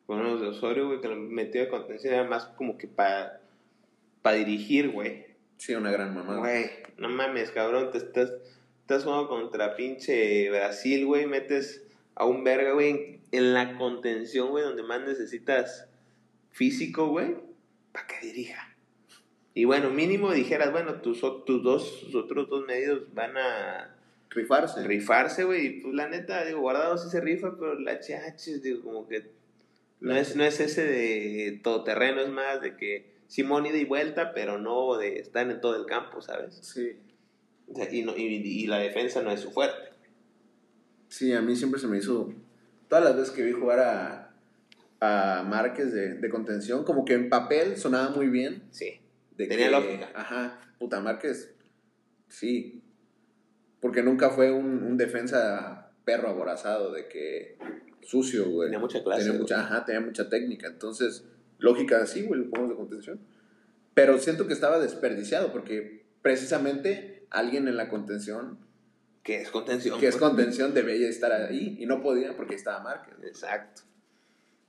[0.07, 3.41] bueno, de Osorio, güey, que lo metió de contención era más como que para
[4.23, 5.27] pa dirigir, güey.
[5.57, 6.39] Sí, una gran mamada.
[6.39, 6.65] Güey,
[6.97, 8.33] no mames, cabrón, te estás,
[8.81, 14.63] estás jugando contra pinche Brasil, güey, metes a un verga, güey, en, la contención, güey,
[14.63, 15.87] donde más necesitas
[16.51, 17.35] físico, güey,
[17.91, 18.75] para que dirija.
[19.53, 23.95] Y bueno, mínimo dijeras, bueno, tus, tus dos, tus otros dos medios van a
[24.29, 24.87] Rifarse.
[24.87, 28.81] rifarse, güey, y pues la neta, digo, guardado sí se rifa, pero la HH, digo,
[28.81, 29.29] como que
[29.99, 34.31] no es, no es ese de todoterreno, es más de que Simón ida y vuelta,
[34.35, 36.55] pero no de estar en todo el campo, ¿sabes?
[36.61, 36.91] Sí.
[37.67, 39.89] O sea, y, no- y, y la defensa no es su fuerte.
[41.07, 42.31] Sí, a mí siempre se me hizo.
[42.87, 44.35] Todas las veces que vi jugar a,
[44.99, 48.61] a Márquez de, de contención, como que en papel sonaba muy bien.
[48.69, 48.99] Sí.
[49.35, 50.09] de Tenía que- lógica.
[50.13, 51.55] Ajá, puta Márquez.
[52.29, 52.83] Sí.
[53.79, 57.57] Porque nunca fue un, un defensa perro aborazado, de que
[58.03, 58.67] sucio, güey.
[58.67, 59.23] Tenía mucha clase.
[59.23, 60.67] Tenía mucha, ajá, tenía mucha técnica.
[60.67, 61.25] Entonces,
[61.63, 63.19] lógica, sí, güey, lo ponemos de contención.
[63.93, 68.59] Pero siento que estaba desperdiciado porque precisamente alguien en la contención,
[69.23, 69.99] Que es contención.
[69.99, 70.29] que es pues.
[70.29, 73.15] contención, debía estar ahí y no podía porque estaba Márquez.
[73.23, 73.83] Exacto.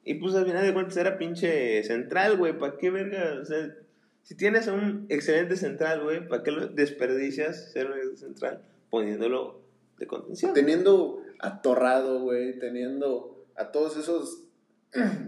[0.04, 2.56] Y pues al final de cuentas era pinche central, güey.
[2.56, 3.40] ¿Para qué verga?
[3.40, 3.74] O sea,
[4.22, 9.60] si tienes un excelente central, güey, ¿para qué lo desperdicias ser un excelente central poniéndolo
[9.98, 10.52] de contención?
[10.54, 14.43] Teniendo a Torrado, güey, teniendo a todos esos.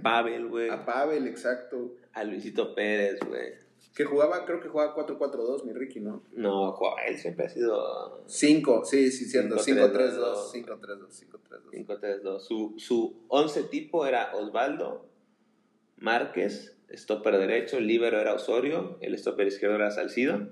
[0.02, 0.70] Pavel, güey.
[0.70, 1.94] A Pavel, exacto.
[2.12, 3.54] A Luisito Pérez, güey.
[3.94, 6.22] Que jugaba, creo que jugaba 4-4-2, mi Ricky, ¿no?
[6.32, 9.56] No, jo, él siempre ha sido 5, sí, sí, cierto.
[9.56, 10.52] 5-3-2.
[10.52, 11.26] 5-3-2, 5-3-2,
[11.72, 11.86] 5-3-2.
[11.86, 12.40] 5-3-2.
[12.40, 15.08] Su, su once tipo era Osvaldo,
[15.96, 20.50] Márquez, stopper derecho, el líbero era Osorio, el stopper izquierdo era Salcido.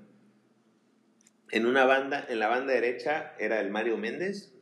[1.51, 4.54] En una banda, en la banda derecha era el Mario Méndez.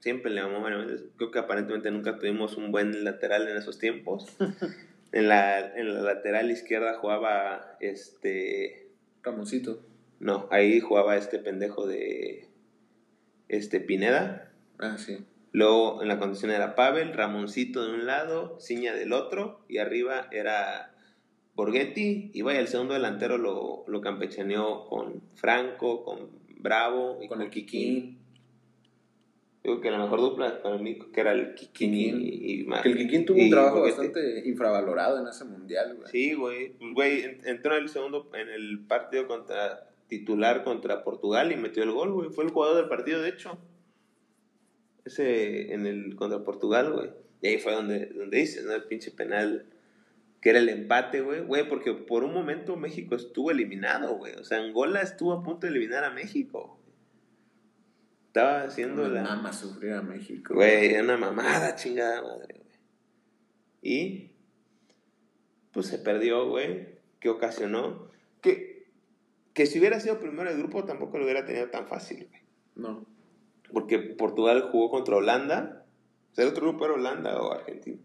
[0.00, 1.04] Siempre le llamó Mario Méndez.
[1.16, 4.26] Creo que aparentemente nunca tuvimos un buen lateral en esos tiempos.
[5.12, 8.88] en, la, en la lateral izquierda jugaba este.
[9.22, 9.82] Ramoncito.
[10.20, 12.48] No, ahí jugaba este pendejo de.
[13.48, 14.52] Este Pineda.
[14.78, 15.24] Ah, sí.
[15.52, 20.28] Luego en la condición era Pavel, Ramoncito de un lado, Ciña del otro, y arriba
[20.30, 20.94] era
[21.54, 22.30] Borghetti.
[22.34, 26.28] Y vaya, el segundo delantero lo, lo campechaneó con Franco, con
[26.58, 28.18] Bravo y Con con, el Kikín.
[29.66, 32.20] Digo que la mejor dupla para mí que era el Kikín Kikín.
[32.22, 36.08] y, y Que el Kikín tuvo un trabajo bastante infravalorado en ese mundial, güey.
[36.10, 36.68] Sí, güey.
[36.74, 41.56] Pues, güey, en- entró en el segundo, en el partido contra titular contra Portugal y
[41.56, 42.30] metió el gol, güey.
[42.30, 43.58] Fue el jugador del partido, de hecho.
[45.04, 47.10] Ese en el contra Portugal, güey.
[47.42, 48.72] Y ahí fue donde, donde dices, ¿no?
[48.74, 49.66] El pinche penal
[50.40, 51.40] que era el empate, güey.
[51.40, 54.34] Güey, porque por un momento México estuvo eliminado, güey.
[54.34, 56.78] O sea, Angola estuvo a punto de eliminar a México.
[58.36, 59.22] Estaba haciendo Me la...
[59.22, 60.52] mama sufrir a México.
[60.52, 62.78] Güey, era una mamada, chingada madre, güey.
[63.80, 64.30] Y
[65.72, 66.98] pues se perdió, güey.
[67.18, 68.10] Que ocasionó
[68.42, 68.90] que,
[69.54, 72.42] que si hubiera sido primero el grupo tampoco lo hubiera tenido tan fácil, güey.
[72.74, 73.06] No.
[73.72, 75.86] Porque Portugal jugó contra Holanda.
[76.32, 78.02] O sea, el otro grupo era Holanda o Argentina.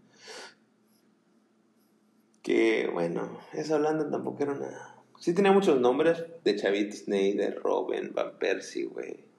[2.41, 4.95] Que bueno, esa Holanda tampoco era una.
[5.19, 9.29] Sí tenía muchos nombres de Chavit Snyder, Robben, Van Persie, güey.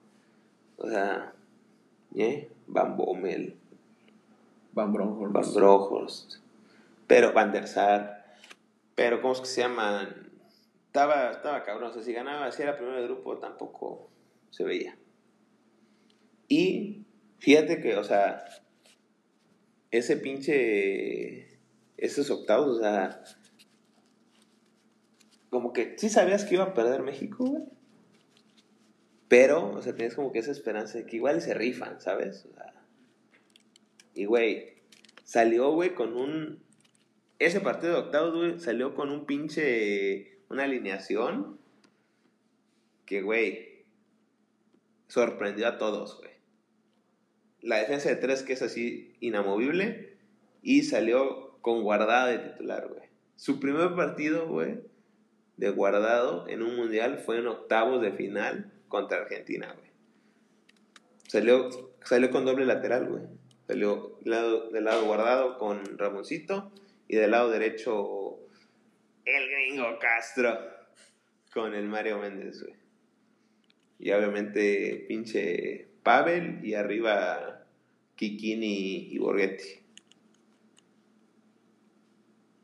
[0.77, 1.33] O sea,
[2.15, 2.49] ¿eh?
[2.67, 3.55] Van Bommel.
[4.73, 5.33] Van Bronkhorst.
[5.33, 6.35] Van Bronckhorst,
[7.07, 8.23] pero Van der Sar,
[8.95, 10.31] pero ¿cómo es que se llaman?
[10.87, 14.09] Estaba, estaba cabrón, o sea, si ganaba, si era primero grupo, tampoco
[14.51, 14.97] se veía.
[16.47, 17.05] Y
[17.39, 18.45] fíjate que, o sea,
[19.91, 21.59] ese pinche,
[21.97, 23.23] esos octavos, o sea,
[25.49, 27.63] como que sí sabías que iba a perder México, güey.
[29.27, 32.45] Pero, o sea, tenías como que esa esperanza de que igual se rifan, ¿sabes?
[32.45, 32.73] O sea,
[34.13, 34.73] y, güey,
[35.23, 36.63] salió, güey, con un...
[37.39, 40.39] Ese partido de octavos, güey, salió con un pinche...
[40.49, 41.59] Una alineación
[43.05, 43.85] que, güey,
[45.07, 46.31] sorprendió a todos, güey.
[47.61, 50.17] La defensa de tres que es así inamovible
[50.61, 53.09] y salió con guardado de titular, güey.
[53.35, 54.81] Su primer partido, güey,
[55.57, 59.89] de guardado en un mundial fue en octavos de final contra Argentina, güey.
[61.27, 61.67] Salió,
[62.03, 63.23] salió con doble lateral, güey.
[63.65, 66.71] Salió del lado, del lado guardado con Ramoncito
[67.07, 68.37] y del lado derecho
[69.25, 70.59] el gringo Castro
[71.51, 72.75] con el Mario Méndez, güey.
[73.97, 77.65] Y obviamente pinche Pavel y arriba
[78.15, 79.81] Kikín y, y Borghetti.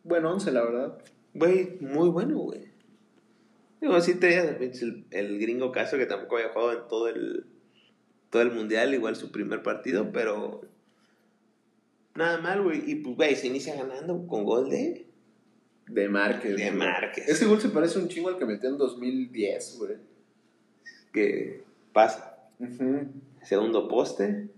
[0.03, 1.03] buen once, la verdad.
[1.33, 2.68] Güey, muy bueno, güey.
[3.81, 7.45] Digo, sí tenía el, el gringo caso que tampoco había jugado en todo el,
[8.29, 10.61] todo el mundial, igual su primer partido, pero
[12.15, 12.89] nada mal, güey.
[12.89, 15.07] Y pues, güey, se inicia ganando con gol de.
[15.87, 16.55] De Márquez.
[16.55, 16.71] De.
[16.71, 17.27] Márquez.
[17.27, 19.97] Ese gol se parece un chingo al que metió en 2010, güey.
[21.11, 21.63] Que
[21.93, 22.37] pasa.
[23.41, 24.49] Segundo poste.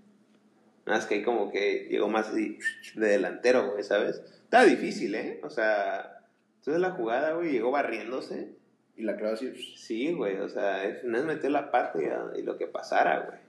[0.85, 2.57] Nada más que ahí como que llegó más así
[2.95, 4.21] de delantero, güey, ¿sabes?
[4.43, 5.39] Estaba difícil, ¿eh?
[5.43, 6.25] O sea,
[6.57, 8.55] entonces la jugada, güey, llegó barriéndose.
[9.01, 9.51] Y la clava así.
[9.75, 13.39] Sí, güey, o sea, es meter la pata y, y lo que pasara, güey.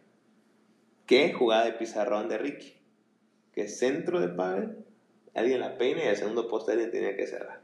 [1.05, 2.73] ¿Qué jugada de pizarrón de Ricky?
[3.53, 4.79] Que centro de Pavel,
[5.35, 7.61] alguien la peina y al segundo poste alguien tenía que cerrar.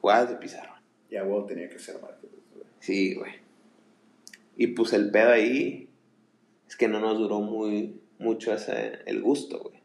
[0.00, 0.76] Jugadas de pizarrón.
[1.10, 2.30] Ya, güey, tenía que ser Márquez.
[2.30, 2.66] güey.
[2.78, 3.32] Sí, güey.
[4.56, 5.88] Y pues el pedo ahí
[6.68, 9.82] es que no nos duró muy mucho ese, el gusto, güey.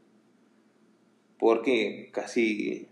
[1.39, 2.87] Porque casi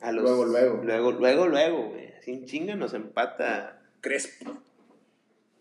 [0.00, 0.82] a los Luego, luego.
[0.82, 3.80] luego luego luego, güey, sin chinga nos empata.
[4.02, 4.58] Crespo.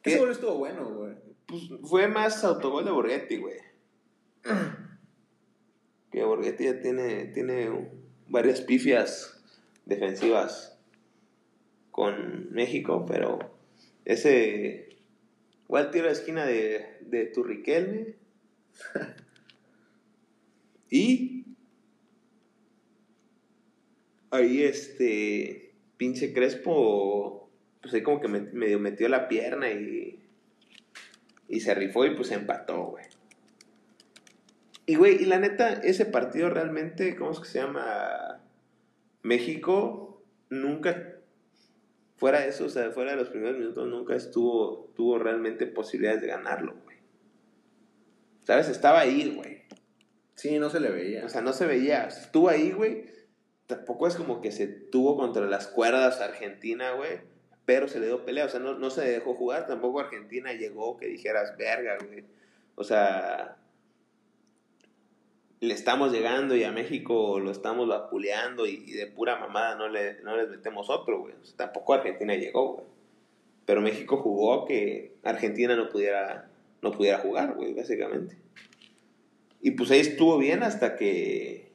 [0.01, 0.11] ¿Qué?
[0.11, 1.13] Ese gol estuvo bueno, güey.
[1.45, 3.57] Pues fue más autogol de Borghetti, güey.
[6.11, 7.89] Que Borghetti ya tiene tiene
[8.28, 9.43] varias pifias
[9.86, 10.80] defensivas
[11.91, 13.39] con México, pero
[14.05, 14.97] ese
[15.65, 18.15] igual tiro de esquina de, de Turriquelme
[20.89, 21.45] y
[24.32, 25.66] ahí este
[25.98, 27.50] pinche Crespo
[27.82, 30.20] pues ahí como que me- medio metió la pierna y
[31.50, 33.06] y se rifó y pues empató, güey.
[34.86, 38.41] Y güey, y la neta, ese partido realmente, ¿cómo es que se llama?
[39.24, 41.16] México nunca,
[42.16, 46.22] fuera de eso, o sea, fuera de los primeros minutos, nunca estuvo, tuvo realmente posibilidades
[46.22, 46.98] de ganarlo, güey.
[48.43, 48.70] ¿Sabes?
[48.70, 49.64] Estaba ahí, güey.
[50.36, 51.26] Sí, no se le veía.
[51.26, 52.06] O sea, no se veía.
[52.08, 53.06] Estuvo ahí, güey.
[53.68, 57.20] Tampoco es como que se tuvo contra las cuerdas Argentina, güey.
[57.65, 58.45] Pero se le dio pelea.
[58.45, 59.68] O sea, no, no se dejó jugar.
[59.68, 62.24] Tampoco Argentina llegó que dijeras, verga, güey.
[62.76, 63.57] O sea,
[65.59, 69.89] le estamos llegando y a México lo estamos vapuleando y, y de pura mamada no,
[69.89, 71.34] le, no les metemos otro, güey.
[71.41, 72.88] O sea, tampoco Argentina llegó, güey.
[73.65, 76.49] Pero México jugó que Argentina no pudiera,
[76.82, 78.38] no pudiera jugar, güey, básicamente.
[79.61, 81.66] Y pues ahí estuvo bien hasta que.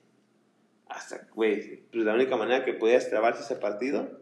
[0.93, 4.21] Hasta, güey, pues la única manera que podías trabarse ese partido.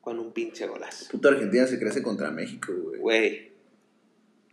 [0.00, 1.10] Con un pinche golazo.
[1.10, 3.00] Puta Argentina se crece contra México, güey.
[3.00, 3.52] Güey.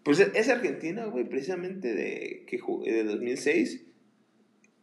[0.04, 3.84] Pues es Argentina, güey, precisamente de, que, jugó- de 2006.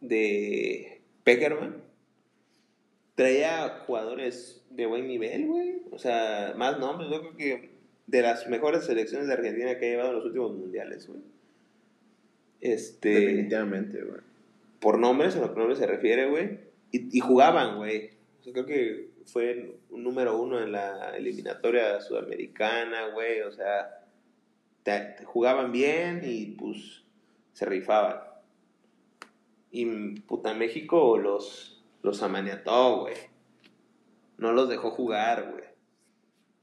[0.01, 1.81] De Peckerman.
[3.15, 5.81] Traía jugadores de buen nivel, güey.
[5.91, 7.09] O sea, más nombres.
[7.09, 7.69] Yo creo que
[8.07, 11.21] de las mejores selecciones de Argentina que ha llevado en los últimos mundiales, güey.
[12.61, 14.21] Este Definitivamente, güey.
[14.79, 16.59] Por nombres, a los nombres se refiere, güey.
[16.91, 18.11] Y, y jugaban, güey.
[18.43, 23.41] Creo que fue un número uno en la eliminatoria sudamericana, güey.
[23.41, 23.99] O sea,
[25.25, 27.03] jugaban bien y pues
[27.53, 28.21] se rifaban.
[29.71, 33.15] Y puta, México los, los amaniató, güey.
[34.37, 35.65] No los dejó jugar, güey.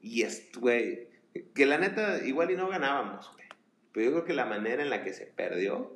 [0.01, 1.09] Y es, güey,
[1.55, 3.47] que la neta, igual y no ganábamos, güey.
[3.93, 5.96] Pero yo creo que la manera en la que se perdió,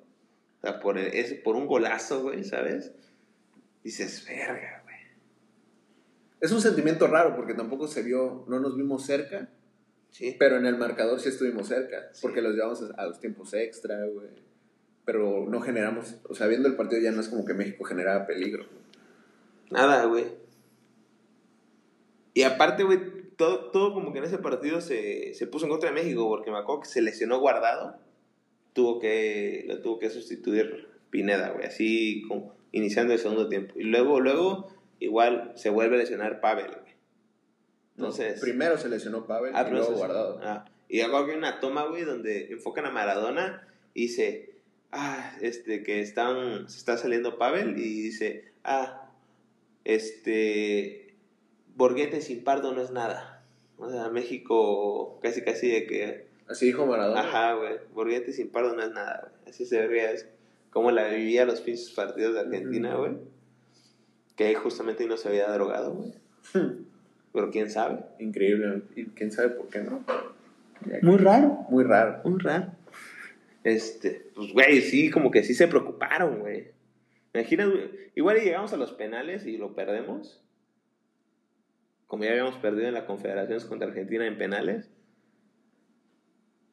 [0.62, 2.92] o sea, por, el- es, por un golazo, güey, ¿sabes?
[3.82, 4.96] Dices, verga, güey.
[6.40, 9.48] Es un sentimiento raro porque tampoco se vio, no nos vimos cerca,
[10.10, 10.36] Sí.
[10.38, 12.20] pero en el marcador sí estuvimos cerca, Sí.
[12.22, 14.28] porque los llevamos a, a los tiempos extra, güey.
[15.04, 18.26] Pero no generamos, o sea, viendo el partido ya no es como que México generaba
[18.26, 18.66] peligro.
[19.70, 20.26] Nada, güey.
[22.34, 23.00] Y aparte, güey,
[23.36, 26.50] todo, todo como que en ese partido se, se puso en contra de México, porque
[26.50, 27.98] me acuerdo que se lesionó guardado.
[28.72, 33.74] Tuvo que, lo tuvo que sustituir Pineda, güey, así como iniciando el segundo tiempo.
[33.78, 34.68] Y luego, luego,
[35.00, 36.94] igual se vuelve a lesionar Pavel, güey.
[37.96, 38.40] Entonces.
[38.40, 40.40] Primero se lesionó Pavel Ah, y luego guardado.
[40.42, 44.54] Ah, y luego hay una toma, güey, donde enfocan a Maradona y dice,
[44.92, 49.10] ah, este, que están, se está saliendo Pavel y dice, ah,
[49.84, 51.14] este,
[51.74, 53.44] Borguete sin pardo no es nada.
[53.78, 57.20] O sea, México casi casi de que, Así dijo Maradona.
[57.20, 59.48] ajá, güey, Borguete sin pardo no es nada, güey.
[59.48, 60.28] Así se veía, es
[60.70, 63.12] como la vivía los pinches partidos de Argentina, güey.
[64.36, 66.12] Que justamente no se había drogado, güey.
[67.32, 68.00] Pero quién sabe.
[68.18, 68.82] Increíble.
[68.96, 70.04] Y quién sabe por qué no.
[71.02, 71.66] Muy raro.
[71.68, 72.20] Muy raro.
[72.24, 72.72] Muy raro.
[73.62, 76.72] Este, pues, güey, sí, como que sí se preocuparon, güey.
[77.32, 80.42] Imagina, güey, igual y llegamos a los penales y lo perdemos.
[82.08, 84.90] Como ya habíamos perdido en la Confederaciones contra Argentina en penales.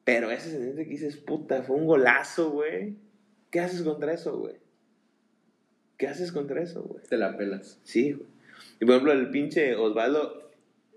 [0.08, 2.94] Pero ese sentimiento que dices, puta, fue un golazo, güey.
[3.50, 4.54] ¿Qué haces contra eso, güey?
[5.98, 7.04] ¿qué haces contra eso, güey?
[7.04, 7.78] Te la pelas.
[7.82, 8.26] Sí, güey.
[8.80, 10.50] Y por ejemplo, el pinche Osvaldo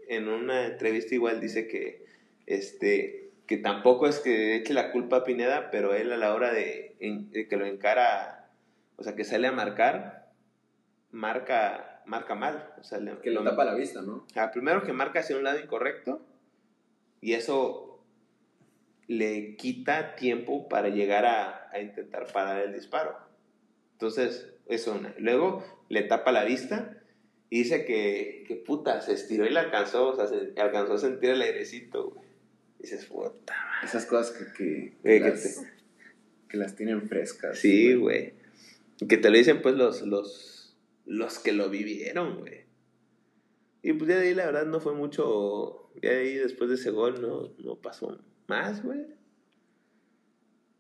[0.08, 2.06] en una entrevista igual dice que
[2.46, 6.54] este que tampoco es que eche la culpa a Pineda, pero él a la hora
[6.54, 8.50] de, de que lo encara,
[8.96, 10.32] o sea, que sale a marcar,
[11.12, 14.26] marca marca mal, o sea, le- Que lo tapa la vista, ¿no?
[14.36, 16.26] Ah, primero que marca hacia un lado incorrecto
[17.20, 17.91] y eso
[19.12, 23.14] le quita tiempo para llegar a, a intentar parar el disparo.
[23.94, 25.14] Entonces, eso una.
[25.20, 26.98] Luego le tapa la vista
[27.50, 30.98] y dice que, que puta, se estiró y le alcanzó, o sea, se alcanzó a
[30.98, 32.26] sentir el airecito, güey.
[32.80, 33.54] Dices, puta.
[33.84, 35.66] Esas cosas que, que, Eh, que las,
[36.48, 37.60] que las tienen frescas.
[37.60, 38.34] Sí, güey.
[39.02, 42.62] Y Que te lo dicen pues los, los, los que lo vivieron, güey.
[43.84, 46.78] Y pues ya de ahí la verdad no fue mucho, ya de ahí después de
[46.78, 48.18] ese gol no, no pasó
[48.52, 49.06] más, güey.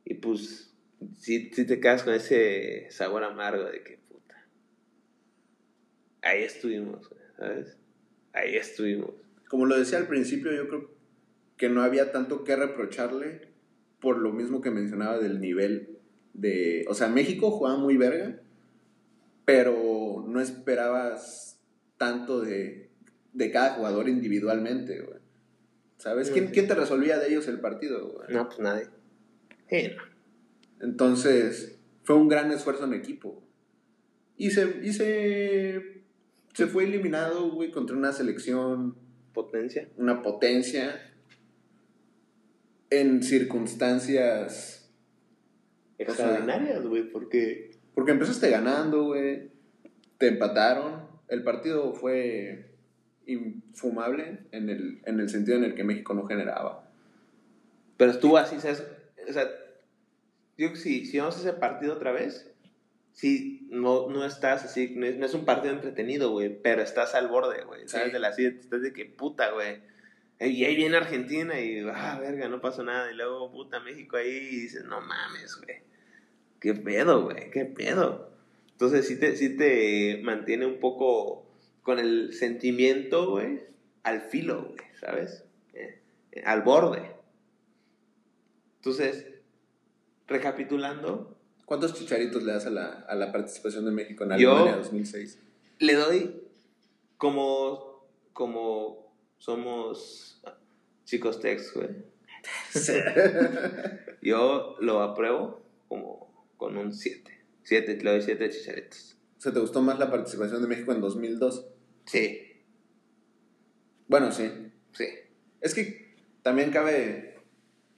[0.03, 0.73] Y pues
[1.17, 4.35] sí, sí te quedas con ese sabor amargo de que puta.
[6.21, 7.77] Ahí estuvimos, güey, ¿sabes?
[8.33, 9.11] Ahí estuvimos.
[9.47, 10.91] Como lo decía al principio, yo creo
[11.55, 13.47] que no había tanto que reprocharle
[14.01, 15.97] por lo mismo que mencionaba del nivel
[16.33, 16.83] de...
[16.89, 18.41] O sea, México jugaba muy verga,
[19.45, 21.57] pero no esperabas
[21.95, 22.89] tanto de,
[23.31, 25.20] de cada jugador individualmente, güey.
[26.01, 26.31] ¿Sabes?
[26.31, 28.33] ¿Quién, ¿Quién te resolvía de ellos el partido, güey?
[28.33, 28.85] No, pues nadie.
[29.71, 30.01] No.
[30.81, 33.43] Entonces, fue un gran esfuerzo en equipo.
[34.35, 36.01] Y se, y se,
[36.55, 38.95] se fue eliminado, güey, contra una selección,
[39.31, 39.89] Potencia.
[39.97, 41.13] una potencia,
[42.89, 44.91] en circunstancias...
[45.99, 47.77] Extraordinarias, güey, porque...
[47.93, 49.51] Porque empezaste ganando, güey,
[50.17, 52.70] te empataron, el partido fue
[53.25, 56.89] infumable en el, en el sentido en el que México no generaba.
[57.97, 58.83] Pero estuvo así, ¿sabes?
[59.27, 59.47] O sea,
[60.57, 62.51] yo si, si vamos a ese partido otra vez,
[63.13, 67.15] sí, no, no estás así, no es, no es un partido entretenido, güey, pero estás
[67.15, 68.07] al borde, güey, ¿sabes?
[68.07, 68.13] Sí.
[68.13, 69.79] De la silla, estás de que puta, güey.
[70.39, 73.11] Y ahí viene Argentina y, ah, verga, no pasó nada.
[73.11, 75.81] Y luego, puta, México ahí y dices, no mames, güey.
[76.59, 77.51] ¿Qué pedo, güey?
[77.51, 78.31] ¿Qué pedo?
[78.71, 81.40] Entonces sí te, sí te mantiene un poco
[81.83, 83.61] con el sentimiento, güey,
[84.03, 85.43] al filo, güey, ¿sabes?
[85.73, 86.01] Eh,
[86.45, 87.11] al borde.
[88.77, 89.25] Entonces,
[90.27, 91.37] recapitulando,
[91.71, 95.39] ¿Cuántos chicharitos le das a la, a la participación de México en Alemania 2006?
[95.79, 96.41] le doy
[97.15, 100.41] como, como somos
[101.05, 101.87] chicos tex, güey.
[104.21, 107.31] Yo lo apruebo como con un 7.
[107.63, 109.15] 7, le doy 7 chicharitos.
[109.37, 111.67] O sea, ¿te gustó más la participación de México en 2002?
[112.05, 112.47] Sí,
[114.07, 114.51] Bueno, sí.
[114.93, 115.05] sí.
[115.61, 117.39] Es que también cabe,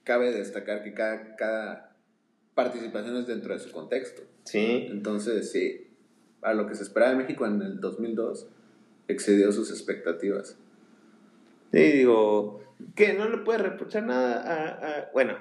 [0.03, 1.95] cabe destacar que cada, cada
[2.53, 4.21] participación es dentro de su contexto.
[4.43, 4.87] Sí.
[4.91, 5.87] Entonces, sí,
[6.41, 8.47] a lo que se esperaba de México en el 2002,
[9.07, 10.57] excedió sus expectativas.
[11.71, 12.61] Sí, digo,
[12.95, 15.37] que no le puedes reprochar nada a, a- bueno.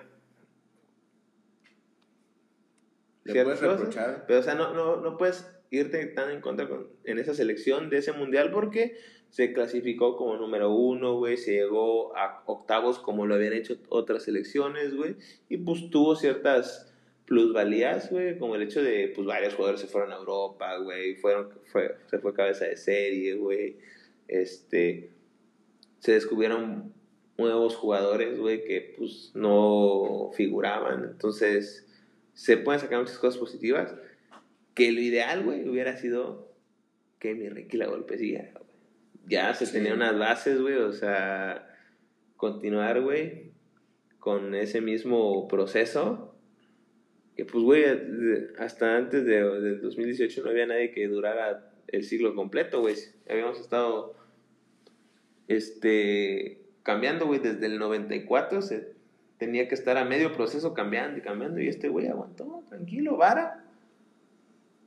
[3.24, 4.24] Le puedes cosas, reprochar.
[4.26, 7.88] Pero, o sea, no, no, no puedes irte tan en contra con, en esa selección
[7.90, 8.96] de ese mundial porque
[9.30, 14.24] se clasificó como número uno, güey, se llegó a octavos como lo habían hecho otras
[14.24, 15.16] selecciones, güey,
[15.48, 16.92] y pues tuvo ciertas
[17.24, 21.48] plusvalías, güey, como el hecho de, pues varios jugadores se fueron a Europa, güey, fueron,
[21.64, 23.78] fue, se fue cabeza de serie, güey,
[24.28, 25.10] este,
[26.00, 26.92] se descubrieron
[27.38, 31.88] nuevos jugadores, güey, que pues no figuraban, entonces
[32.34, 33.94] se pueden sacar muchas cosas positivas,
[34.74, 36.52] que lo ideal, güey, hubiera sido
[37.18, 38.64] que mi Ricky la golpecilla, güey.
[39.26, 39.72] Ya se Sí.
[39.74, 41.68] tenían unas bases, güey, o sea,
[42.36, 43.52] continuar, güey,
[44.18, 46.34] con ese mismo proceso,
[47.36, 47.84] que pues, güey,
[48.58, 52.94] hasta antes de, del 2018 no había nadie que durara el siglo completo, güey.
[53.28, 54.14] Habíamos estado,
[55.48, 58.92] este, cambiando, güey, desde el 94 se
[59.38, 63.61] tenía que estar a medio proceso cambiando y cambiando y este güey aguantó, tranquilo, vara.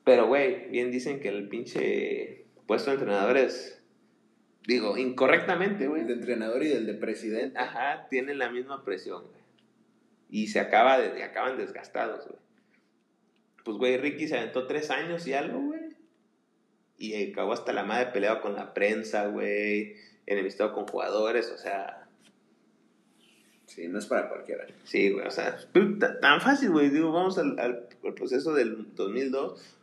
[0.05, 3.83] Pero, güey, bien dicen que el pinche puesto de entrenador es,
[4.67, 6.01] digo, incorrectamente, güey.
[6.03, 7.57] El de entrenador y del de presidente.
[7.59, 9.41] Ajá, tienen la misma presión, güey.
[10.29, 12.39] Y se acaba de, acaban desgastados, güey.
[13.65, 15.81] Pues, güey, Ricky se aventó tres años y algo, güey.
[16.97, 19.95] Y acabó hasta la madre peleado con la prensa, güey.
[20.27, 22.03] Enemistado con jugadores, o sea,
[23.65, 24.65] Sí, no es para cualquiera.
[24.83, 25.57] sí, güey, o sea,
[26.21, 26.89] tan fácil, güey.
[26.91, 29.79] Digo, vamos al, al, al proceso del 2002.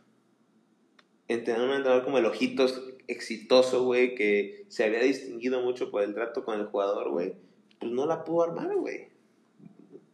[1.27, 6.13] Entrenando un entrenador como el Ojitos, exitoso, güey, que se había distinguido mucho por el
[6.13, 7.35] trato con el jugador, güey.
[7.79, 9.07] Pues no la pudo armar, güey.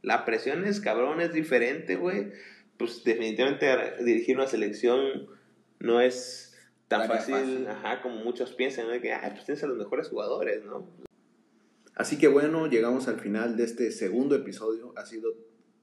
[0.02, 2.32] La presión es cabrón, es diferente, güey.
[2.78, 3.68] Pues definitivamente
[4.04, 5.28] dirigir una selección
[5.80, 6.58] no es
[6.88, 7.68] tan fácil, fácil.
[7.68, 9.00] ajá, como muchos piensan, ¿no?
[9.02, 10.88] Que, ah, pues tienes a los mejores jugadores, ¿no?
[11.96, 14.94] Así que bueno, llegamos al final de este segundo episodio.
[14.96, 15.34] Ha sido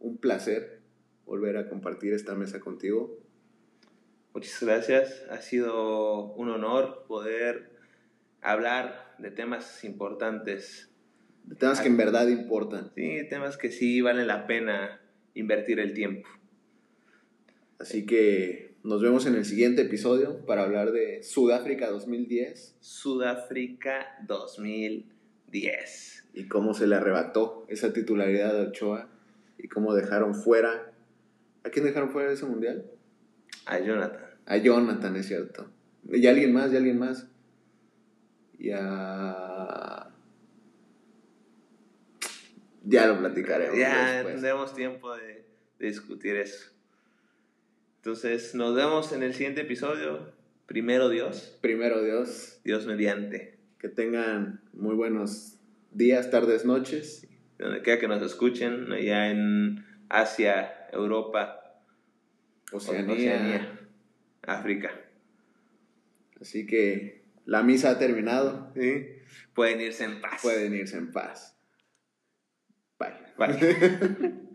[0.01, 0.81] un placer
[1.27, 3.19] volver a compartir esta mesa contigo.
[4.37, 7.71] Muchas gracias, ha sido un honor poder
[8.43, 10.91] hablar de temas importantes,
[11.45, 12.93] De temas que en verdad importan.
[12.95, 15.01] sí, temas que sí valen la pena
[15.33, 16.29] invertir el tiempo.
[17.79, 26.29] Así que nos vemos en el siguiente episodio para hablar de Sudáfrica 2010 Sudáfrica 2010.
[26.35, 29.09] y cómo se le arrebató esa titularidad a Ochoa
[29.57, 30.93] y cómo dejaron fuera.
[31.65, 32.85] ¿A quién dejaron fuera de ese mundial?
[33.65, 34.26] A Jonathan.
[34.47, 35.71] A Jonathan, es cierto.
[36.11, 37.29] Y a alguien más, y a alguien más.
[38.59, 40.11] Y a.
[42.85, 43.77] Ya lo platicaremos.
[43.77, 44.35] Ya después.
[44.35, 45.45] tendremos tiempo de,
[45.79, 46.71] de discutir eso.
[47.97, 50.33] Entonces, nos vemos en el siguiente episodio.
[50.67, 53.59] Primero Dios, Primero Dios, Dios mediante.
[53.79, 55.59] que tengan muy buenos
[55.93, 57.27] días, tardes, noches.
[57.59, 61.81] Donde quiera que nos escuchen, allá en Asia, Europa,
[62.73, 63.15] Oceanía.
[63.15, 63.81] Oceanía,
[64.47, 64.91] África.
[66.41, 68.73] Así que la misa ha terminado.
[68.75, 69.07] ¿Sí?
[69.55, 70.43] Pueden irse en paz.
[70.43, 71.59] Pueden irse en paz.
[72.99, 73.15] Bye.
[73.37, 74.35] Bye.